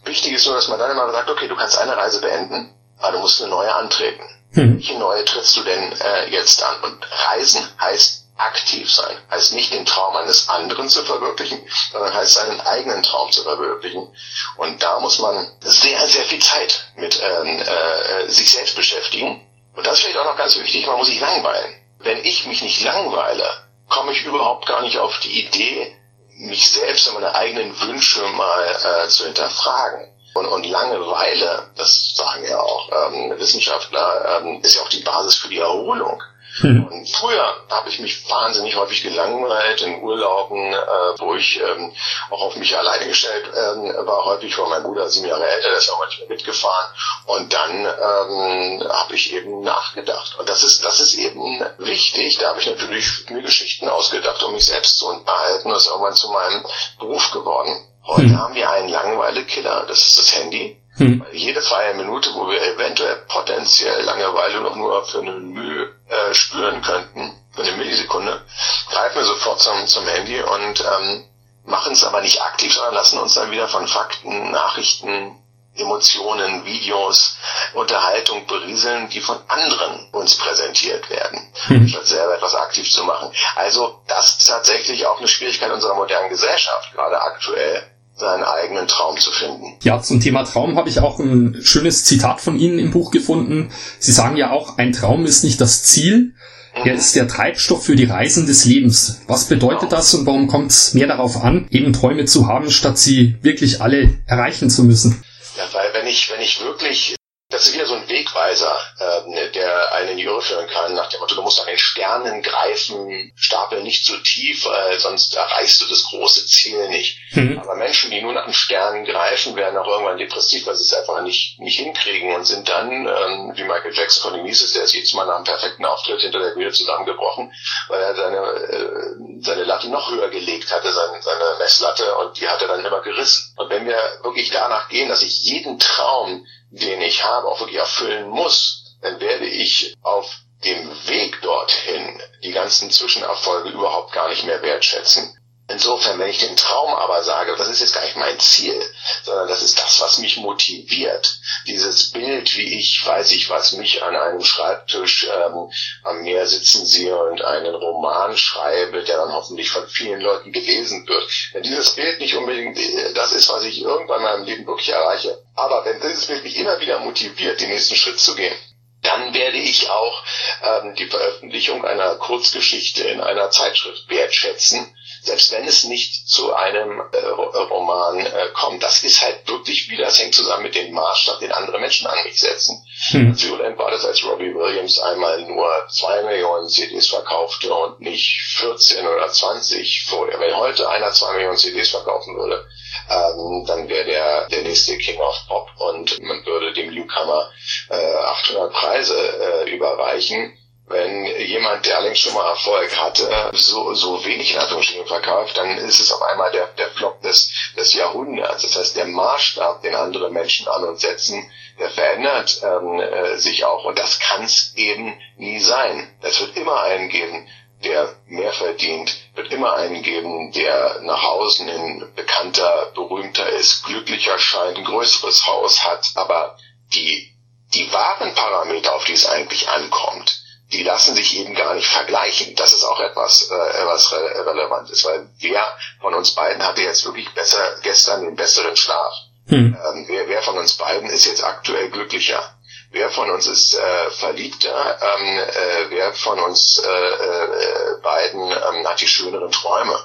Wichtig 0.04 0.32
ist 0.32 0.46
nur, 0.46 0.56
dass 0.56 0.68
man 0.68 0.78
dann 0.78 0.90
immer 0.90 1.10
sagt, 1.12 1.30
okay, 1.30 1.48
du 1.48 1.56
kannst 1.56 1.78
eine 1.78 1.96
Reise 1.96 2.20
beenden, 2.20 2.74
aber 2.98 3.12
du 3.12 3.18
musst 3.18 3.40
eine 3.40 3.50
neue 3.50 3.74
antreten. 3.74 4.24
Hm. 4.54 4.76
Welche 4.76 4.98
neue 4.98 5.24
trittst 5.24 5.56
du 5.56 5.62
denn 5.62 5.92
äh, 5.92 6.30
jetzt 6.30 6.62
an? 6.62 6.80
Und 6.82 7.06
Reisen 7.28 7.68
heißt 7.80 8.24
aktiv 8.36 8.90
sein. 8.92 9.16
Heißt 9.30 9.54
nicht 9.54 9.72
den 9.72 9.86
Traum 9.86 10.16
eines 10.16 10.48
anderen 10.48 10.88
zu 10.88 11.04
verwirklichen, 11.04 11.60
sondern 11.92 12.14
heißt 12.14 12.34
seinen 12.34 12.60
eigenen 12.60 13.02
Traum 13.02 13.30
zu 13.30 13.42
verwirklichen. 13.42 14.08
Und 14.56 14.82
da 14.82 14.98
muss 15.00 15.18
man 15.18 15.46
sehr, 15.60 16.04
sehr 16.06 16.24
viel 16.24 16.40
Zeit 16.40 16.86
mit 16.96 17.20
ähm, 17.22 17.62
äh, 17.62 18.28
sich 18.28 18.50
selbst 18.50 18.76
beschäftigen. 18.76 19.46
Und 19.74 19.86
das 19.86 19.94
ist 19.94 20.00
vielleicht 20.04 20.18
auch 20.18 20.24
noch 20.24 20.36
ganz 20.36 20.56
wichtig, 20.58 20.86
man 20.86 20.96
muss 20.96 21.08
sich 21.08 21.20
langweilen. 21.20 21.74
Wenn 21.98 22.24
ich 22.24 22.46
mich 22.46 22.62
nicht 22.62 22.82
langweile, 22.82 23.44
komme 23.88 24.12
ich 24.12 24.24
überhaupt 24.24 24.66
gar 24.66 24.82
nicht 24.82 24.98
auf 24.98 25.18
die 25.20 25.46
Idee, 25.46 25.96
mich 26.36 26.70
selbst 26.70 27.08
und 27.08 27.14
meine 27.14 27.34
eigenen 27.34 27.80
Wünsche 27.80 28.22
mal 28.28 29.04
äh, 29.04 29.08
zu 29.08 29.24
hinterfragen. 29.24 30.13
Und, 30.34 30.46
und 30.46 30.66
Langeweile, 30.66 31.70
das 31.76 32.14
sagen 32.16 32.44
ja 32.44 32.60
auch 32.60 32.90
ähm, 32.90 33.38
Wissenschaftler, 33.38 34.40
ähm, 34.42 34.60
ist 34.62 34.74
ja 34.74 34.82
auch 34.82 34.88
die 34.88 35.02
Basis 35.02 35.36
für 35.36 35.48
die 35.48 35.58
Erholung. 35.58 36.20
Mhm. 36.60 36.86
Und 36.86 37.08
früher 37.08 37.56
habe 37.68 37.88
ich 37.88 37.98
mich 37.98 38.28
wahnsinnig 38.30 38.76
häufig 38.76 39.02
gelangweilt 39.02 39.80
in 39.82 40.02
Urlauben, 40.02 40.72
äh, 40.72 41.18
wo 41.18 41.34
ich 41.34 41.60
ähm, 41.60 41.92
auch 42.30 42.42
auf 42.42 42.56
mich 42.56 42.76
alleine 42.76 43.08
gestellt 43.08 43.44
ähm, 43.54 44.06
war, 44.06 44.24
häufig 44.24 44.56
war 44.58 44.68
mein 44.68 44.84
Bruder 44.84 45.08
sieben 45.08 45.26
Jahre 45.26 45.48
älter, 45.48 45.70
der 45.70 45.78
ist 45.78 45.90
auch 45.90 45.98
manchmal 45.98 46.28
mitgefahren. 46.28 46.94
Und 47.26 47.52
dann 47.52 47.80
ähm, 47.80 48.88
habe 48.88 49.14
ich 49.14 49.32
eben 49.32 49.62
nachgedacht. 49.62 50.38
Und 50.38 50.48
das 50.48 50.62
ist, 50.62 50.84
das 50.84 51.00
ist 51.00 51.14
eben 51.14 51.64
wichtig. 51.78 52.38
Da 52.38 52.50
habe 52.50 52.60
ich 52.60 52.66
natürlich 52.66 53.28
mir 53.30 53.42
Geschichten 53.42 53.88
ausgedacht, 53.88 54.42
um 54.44 54.52
mich 54.52 54.66
selbst 54.66 54.98
zu 54.98 55.08
unterhalten. 55.08 55.70
Das 55.70 55.84
ist 55.84 55.90
irgendwann 55.90 56.14
zu 56.14 56.30
meinem 56.30 56.64
Beruf 56.98 57.32
geworden. 57.32 57.88
Heute 58.06 58.28
mhm. 58.28 58.38
haben 58.38 58.54
wir 58.54 58.70
einen 58.70 58.88
Langeweile-Killer, 58.88 59.86
das 59.88 59.98
ist 59.98 60.18
das 60.18 60.36
Handy. 60.36 60.80
Hm. 60.96 61.24
Jede 61.32 61.60
freie 61.60 61.94
Minute, 61.94 62.30
wo 62.34 62.48
wir 62.48 62.62
eventuell 62.62 63.16
potenziell 63.28 64.02
Langeweile 64.02 64.60
noch 64.60 64.76
nur 64.76 65.04
für 65.04 65.20
eine 65.20 65.32
Mühe 65.32 65.92
äh, 66.08 66.32
spüren 66.34 66.82
könnten, 66.82 67.34
für 67.52 67.62
eine 67.62 67.72
Millisekunde, 67.72 68.44
greifen 68.90 69.16
wir 69.16 69.24
sofort 69.24 69.60
zum, 69.60 69.86
zum 69.88 70.06
Handy 70.06 70.40
und 70.40 70.80
ähm, 70.80 71.24
machen 71.64 71.94
es 71.94 72.04
aber 72.04 72.20
nicht 72.20 72.40
aktiv, 72.42 72.72
sondern 72.72 72.94
lassen 72.94 73.18
uns 73.18 73.34
dann 73.34 73.50
wieder 73.50 73.66
von 73.66 73.88
Fakten, 73.88 74.52
Nachrichten, 74.52 75.40
Emotionen, 75.74 76.64
Videos, 76.64 77.36
Unterhaltung 77.72 78.46
berieseln, 78.46 79.08
die 79.08 79.20
von 79.20 79.38
anderen 79.48 80.08
uns 80.12 80.36
präsentiert 80.36 81.10
werden, 81.10 81.52
hm. 81.66 81.88
statt 81.88 82.06
selber 82.06 82.36
etwas 82.36 82.54
aktiv 82.54 82.88
zu 82.88 83.02
machen. 83.02 83.32
Also 83.56 84.00
das 84.06 84.36
ist 84.36 84.46
tatsächlich 84.46 85.06
auch 85.06 85.18
eine 85.18 85.26
Schwierigkeit 85.26 85.72
unserer 85.72 85.96
modernen 85.96 86.28
Gesellschaft, 86.28 86.92
gerade 86.92 87.20
aktuell 87.20 87.90
seinen 88.16 88.44
eigenen 88.44 88.86
Traum 88.86 89.18
zu 89.18 89.30
finden. 89.32 89.76
Ja, 89.82 90.00
zum 90.00 90.20
Thema 90.20 90.44
Traum 90.44 90.76
habe 90.76 90.88
ich 90.88 91.00
auch 91.00 91.18
ein 91.18 91.58
schönes 91.62 92.04
Zitat 92.04 92.40
von 92.40 92.58
Ihnen 92.58 92.78
im 92.78 92.90
Buch 92.90 93.10
gefunden. 93.10 93.70
Sie 93.98 94.12
sagen 94.12 94.36
ja 94.36 94.50
auch, 94.50 94.78
ein 94.78 94.92
Traum 94.92 95.24
ist 95.24 95.42
nicht 95.42 95.60
das 95.60 95.82
Ziel, 95.82 96.34
er 96.74 96.92
mhm. 96.92 96.98
ist 96.98 97.14
der 97.14 97.28
Treibstoff 97.28 97.84
für 97.84 97.96
die 97.96 98.04
Reisen 98.04 98.46
des 98.46 98.64
Lebens. 98.64 99.22
Was 99.26 99.48
bedeutet 99.48 99.80
genau. 99.80 99.96
das 99.96 100.14
und 100.14 100.26
warum 100.26 100.48
kommt 100.48 100.70
es 100.70 100.94
mehr 100.94 101.06
darauf 101.06 101.42
an, 101.42 101.66
eben 101.70 101.92
Träume 101.92 102.24
zu 102.24 102.48
haben, 102.48 102.70
statt 102.70 102.98
sie 102.98 103.36
wirklich 103.42 103.80
alle 103.80 104.18
erreichen 104.26 104.70
zu 104.70 104.84
müssen? 104.84 105.22
Ja, 105.56 105.64
weil 105.72 105.92
wenn 105.94 106.06
ich, 106.08 106.30
wenn 106.32 106.40
ich 106.40 106.60
wirklich 106.60 107.14
das 107.54 107.68
ist 107.68 107.74
wieder 107.74 107.86
so 107.86 107.94
ein 107.94 108.08
Wegweiser, 108.08 108.76
äh, 108.98 109.50
der 109.50 109.92
einen 109.92 110.10
in 110.10 110.16
die 110.16 110.24
Irre 110.24 110.42
führen 110.42 110.66
kann, 110.66 110.94
nach 110.94 111.08
dem 111.08 111.20
Motto, 111.20 111.36
du 111.36 111.42
musst 111.42 111.60
an 111.60 111.66
den 111.66 111.78
Sternen 111.78 112.42
greifen, 112.42 113.32
stapel 113.36 113.82
nicht 113.82 114.04
zu 114.04 114.16
tief, 114.18 114.64
weil 114.64 114.98
sonst 114.98 115.36
erreichst 115.36 115.80
du 115.80 115.86
das 115.86 116.04
große 116.04 116.46
Ziel 116.46 116.88
nicht. 116.88 117.18
Mhm. 117.30 117.60
Aber 117.60 117.76
Menschen, 117.76 118.10
die 118.10 118.20
nur 118.20 118.32
nach 118.32 118.44
den 118.44 118.54
Sternen 118.54 119.04
greifen, 119.04 119.54
werden 119.54 119.78
auch 119.78 119.86
irgendwann 119.86 120.18
depressiv, 120.18 120.66
weil 120.66 120.74
sie 120.74 120.82
es 120.82 120.94
einfach 120.94 121.22
nicht, 121.22 121.60
nicht 121.60 121.78
hinkriegen 121.78 122.34
und 122.34 122.44
sind 122.44 122.68
dann, 122.68 122.90
ähm, 122.90 123.52
wie 123.54 123.62
Michael 123.62 123.94
Jackson 123.94 124.22
von 124.22 124.34
dem 124.34 124.46
hieß 124.46 124.72
der 124.72 124.82
ist 124.82 124.94
jedes 124.94 125.14
Mal 125.14 125.26
nach 125.26 125.36
einem 125.36 125.44
perfekten 125.44 125.84
Auftritt 125.84 126.20
hinter 126.22 126.40
der 126.40 126.54
Bühne 126.54 126.72
zusammengebrochen, 126.72 127.52
weil 127.88 128.00
er 128.00 128.16
seine, 128.16 128.38
äh, 128.38 129.42
seine 129.42 129.64
Latte 129.64 129.88
noch 129.88 130.10
höher 130.10 130.28
gelegt 130.30 130.72
hatte, 130.72 130.92
seine, 130.92 131.22
seine 131.22 131.58
Messlatte, 131.58 132.16
und 132.16 132.40
die 132.40 132.48
hat 132.48 132.60
er 132.62 132.68
dann 132.68 132.84
immer 132.84 133.00
gerissen. 133.02 133.54
Und 133.56 133.70
wenn 133.70 133.86
wir 133.86 133.98
wirklich 134.22 134.50
danach 134.50 134.88
gehen, 134.88 135.08
dass 135.08 135.22
ich 135.22 135.44
jeden 135.44 135.78
Traum 135.78 136.44
den 136.74 137.00
ich 137.00 137.24
habe, 137.24 137.48
auch 137.48 137.60
wirklich 137.60 137.78
erfüllen 137.78 138.28
muss, 138.28 138.96
dann 139.00 139.20
werde 139.20 139.46
ich 139.46 139.94
auf 140.02 140.26
dem 140.64 140.88
Weg 141.06 141.40
dorthin 141.42 142.20
die 142.42 142.52
ganzen 142.52 142.90
Zwischenerfolge 142.90 143.70
überhaupt 143.70 144.12
gar 144.12 144.28
nicht 144.28 144.44
mehr 144.44 144.62
wertschätzen. 144.62 145.36
Insofern, 145.66 146.18
wenn 146.18 146.28
ich 146.28 146.40
den 146.40 146.56
Traum 146.56 146.92
aber 146.94 147.22
sage, 147.22 147.54
das 147.56 147.68
ist 147.68 147.80
jetzt 147.80 147.94
gar 147.94 148.04
nicht 148.04 148.16
mein 148.16 148.38
Ziel, 148.38 148.78
sondern 149.22 149.48
das 149.48 149.62
ist 149.62 149.78
das, 149.78 149.98
was 150.02 150.18
mich 150.18 150.36
motiviert. 150.36 151.38
Dieses 151.66 152.10
Bild, 152.10 152.54
wie 152.58 152.78
ich, 152.78 153.04
weiß 153.06 153.32
ich 153.32 153.48
was, 153.48 153.72
mich 153.72 154.02
an 154.02 154.14
einem 154.14 154.44
Schreibtisch 154.44 155.26
ähm, 155.26 155.70
am 156.02 156.20
Meer 156.22 156.46
sitzen 156.46 156.84
sehe 156.84 157.16
und 157.16 157.42
einen 157.42 157.74
Roman 157.74 158.36
schreibe, 158.36 159.04
der 159.04 159.16
dann 159.16 159.32
hoffentlich 159.32 159.70
von 159.70 159.88
vielen 159.88 160.20
Leuten 160.20 160.52
gelesen 160.52 161.08
wird. 161.08 161.30
Wenn 161.54 161.62
dieses 161.62 161.94
Bild 161.94 162.20
nicht 162.20 162.34
unbedingt 162.34 162.76
äh, 162.78 163.14
das 163.14 163.32
ist, 163.32 163.48
was 163.48 163.64
ich 163.64 163.80
irgendwann 163.80 164.18
in 164.18 164.24
meinem 164.24 164.44
Leben 164.44 164.66
wirklich 164.66 164.90
erreiche, 164.90 165.42
aber 165.54 165.86
wenn 165.86 165.98
dieses 166.02 166.26
Bild 166.26 166.44
mich 166.44 166.56
immer 166.56 166.78
wieder 166.80 166.98
motiviert, 166.98 167.58
den 167.58 167.70
nächsten 167.70 167.96
Schritt 167.96 168.20
zu 168.20 168.34
gehen, 168.34 168.54
dann 169.00 169.32
werde 169.34 169.58
ich 169.58 169.88
auch 169.88 170.24
ähm, 170.62 170.94
die 170.94 171.06
Veröffentlichung 171.06 171.84
einer 171.84 172.16
Kurzgeschichte 172.16 173.04
in 173.04 173.20
einer 173.20 173.50
Zeitschrift 173.50 174.08
wertschätzen, 174.08 174.93
selbst 175.24 175.52
wenn 175.52 175.66
es 175.66 175.84
nicht 175.84 176.28
zu 176.28 176.54
einem 176.54 177.00
äh, 177.12 177.26
Roman 177.70 178.24
äh, 178.24 178.48
kommt. 178.52 178.82
Das 178.82 179.02
ist 179.02 179.22
halt 179.22 179.48
wirklich 179.48 179.90
wieder, 179.90 180.04
das 180.04 180.20
hängt 180.20 180.34
zusammen 180.34 180.64
mit 180.64 180.74
dem 180.74 180.92
Maßstab, 180.92 181.40
den 181.40 181.52
andere 181.52 181.78
Menschen 181.78 182.06
an 182.06 182.22
mich 182.24 182.40
setzen. 182.40 182.84
Hm. 183.10 183.40
Violent 183.40 183.78
war 183.78 183.90
das, 183.90 184.04
als 184.04 184.24
Robbie 184.24 184.54
Williams 184.54 184.98
einmal 185.00 185.40
nur 185.42 185.68
zwei 185.88 186.22
Millionen 186.22 186.68
CDs 186.68 187.08
verkaufte 187.08 187.72
und 187.72 188.00
nicht 188.00 188.40
14 188.58 189.06
oder 189.06 189.28
20 189.28 190.04
vorher. 190.08 190.38
Wenn 190.38 190.56
heute 190.56 190.88
einer 190.88 191.12
zwei 191.12 191.32
Millionen 191.34 191.56
CDs 191.56 191.90
verkaufen 191.90 192.36
würde, 192.36 192.66
ähm, 193.10 193.64
dann 193.66 193.88
wäre 193.88 194.04
der 194.04 194.48
der 194.48 194.62
nächste 194.62 194.96
King 194.98 195.20
of 195.20 195.36
Pop 195.48 195.68
und 195.78 196.22
man 196.22 196.44
würde 196.46 196.72
dem 196.72 196.94
Newcomer 196.94 197.50
äh, 197.90 198.14
800 198.14 198.72
Preise 198.72 199.16
äh, 199.16 199.70
überreichen 199.70 200.56
wenn 200.86 201.24
jemand, 201.24 201.86
der 201.86 201.96
allerdings 201.96 202.18
schon 202.18 202.34
mal 202.34 202.48
Erfolg 202.50 202.94
hatte, 202.98 203.50
so, 203.54 203.94
so 203.94 204.22
wenig 204.24 204.52
in 204.52 204.58
Anführungsstrichen 204.58 205.06
verkauft, 205.06 205.56
dann 205.56 205.78
ist 205.78 206.00
es 206.00 206.12
auf 206.12 206.20
einmal 206.22 206.52
der, 206.52 206.66
der 206.78 206.90
Flop 206.90 207.22
des, 207.22 207.50
des 207.76 207.94
Jahrhunderts. 207.94 208.62
Das 208.62 208.76
heißt, 208.76 208.96
der 208.96 209.06
Maßstab, 209.06 209.82
den 209.82 209.94
andere 209.94 210.30
Menschen 210.30 210.68
an 210.68 210.84
uns 210.84 211.00
setzen, 211.00 211.50
der 211.78 211.90
verändert 211.90 212.60
ähm, 212.62 213.00
äh, 213.00 213.36
sich 213.38 213.64
auch. 213.64 213.84
Und 213.84 213.98
das 213.98 214.20
kann 214.20 214.44
es 214.44 214.74
eben 214.76 215.18
nie 215.36 215.58
sein. 215.58 216.14
Es 216.20 216.40
wird 216.40 216.56
immer 216.56 216.82
einen 216.82 217.08
geben, 217.08 217.48
der 217.82 218.16
mehr 218.26 218.52
verdient, 218.52 219.16
wird 219.34 219.52
immer 219.52 219.74
einen 219.74 220.02
geben, 220.02 220.52
der 220.52 221.00
nach 221.02 221.22
außen 221.22 221.68
hin 221.68 222.12
bekannter, 222.14 222.92
berühmter 222.94 223.48
ist, 223.48 223.84
glücklicher 223.84 224.38
scheint, 224.38 224.78
ein 224.78 224.84
größeres 224.84 225.46
Haus 225.46 225.84
hat, 225.84 226.10
aber 226.14 226.56
die, 226.94 227.34
die 227.74 227.92
wahren 227.92 228.34
Parameter, 228.34 228.94
auf 228.94 229.04
die 229.04 229.12
es 229.12 229.26
eigentlich 229.26 229.68
ankommt, 229.68 230.43
die 230.74 230.82
lassen 230.82 231.14
sich 231.14 231.38
eben 231.38 231.54
gar 231.54 231.74
nicht 231.74 231.86
vergleichen. 231.86 232.54
Das 232.56 232.72
ist 232.72 232.84
auch 232.84 233.00
etwas, 233.00 233.48
äh, 233.50 233.86
was 233.86 234.12
re 234.12 234.46
relevant 234.46 234.90
ist, 234.90 235.04
weil 235.04 235.28
wer 235.38 235.64
von 236.00 236.14
uns 236.14 236.32
beiden 236.32 236.62
hatte 236.66 236.82
jetzt 236.82 237.04
wirklich 237.04 237.32
besser 237.32 237.76
gestern 237.82 238.24
den 238.24 238.34
besseren 238.34 238.76
Schlaf? 238.76 239.12
Hm. 239.48 239.76
Ähm, 239.76 240.04
wer, 240.08 240.28
wer 240.28 240.42
von 240.42 240.58
uns 240.58 240.74
beiden 240.74 241.08
ist 241.10 241.26
jetzt 241.26 241.44
aktuell 241.44 241.90
glücklicher? 241.90 242.42
Wer 242.90 243.10
von 243.10 243.30
uns 243.30 243.46
ist 243.46 243.74
äh, 243.74 244.10
verliebter? 244.10 244.98
Ähm, 245.00 245.38
äh, 245.38 245.90
wer 245.90 246.12
von 246.12 246.40
uns 246.40 246.82
äh, 246.84 246.88
äh, 246.88 248.00
beiden 248.02 248.50
ähm, 248.50 248.86
hat 248.86 249.00
die 249.00 249.08
schöneren 249.08 249.50
Träume? 249.52 249.98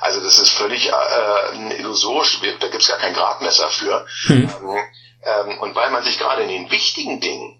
Also 0.00 0.20
das 0.20 0.38
ist 0.38 0.50
völlig 0.50 0.90
äh, 0.90 1.76
illusorisch, 1.78 2.40
da 2.60 2.68
gibt's 2.68 2.88
gar 2.88 2.98
kein 2.98 3.14
Gradmesser 3.14 3.68
für. 3.68 4.06
Hm. 4.26 4.50
Ähm, 4.62 4.78
ähm, 5.22 5.58
und 5.60 5.74
weil 5.74 5.90
man 5.90 6.04
sich 6.04 6.18
gerade 6.18 6.42
in 6.42 6.48
den 6.48 6.70
wichtigen 6.70 7.20
Dingen 7.20 7.57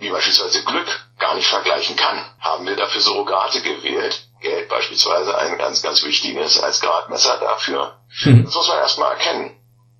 wie 0.00 0.10
beispielsweise 0.10 0.64
Glück 0.64 0.88
gar 1.18 1.34
nicht 1.34 1.46
vergleichen 1.46 1.94
kann, 1.94 2.24
haben 2.40 2.66
wir 2.66 2.74
dafür 2.74 3.00
Surrogate 3.00 3.60
gewählt, 3.60 4.28
Geld 4.40 4.68
beispielsweise 4.68 5.36
ein 5.36 5.58
ganz, 5.58 5.82
ganz 5.82 6.02
wichtiges 6.02 6.58
als 6.58 6.80
Gradmesser 6.80 7.38
dafür. 7.38 8.00
Mhm. 8.24 8.44
Das 8.44 8.54
muss 8.54 8.68
man 8.68 8.78
erstmal 8.78 9.12
erkennen. 9.12 9.56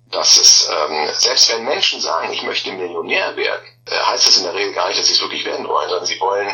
Dass 0.09 0.37
es, 0.37 0.69
ähm, 0.69 1.07
selbst 1.13 1.53
wenn 1.53 1.63
Menschen 1.63 2.01
sagen, 2.01 2.33
ich 2.33 2.43
möchte 2.43 2.71
Millionär 2.73 3.37
werden, 3.37 3.65
äh, 3.85 3.97
heißt 3.97 4.27
das 4.27 4.37
in 4.37 4.43
der 4.43 4.55
Regel 4.55 4.73
gar 4.73 4.87
nicht, 4.89 4.99
dass 4.99 5.07
sie 5.07 5.13
es 5.13 5.21
wirklich 5.21 5.45
werden 5.45 5.65
wollen, 5.67 5.87
sondern 5.87 6.05
sie 6.05 6.19
wollen 6.19 6.49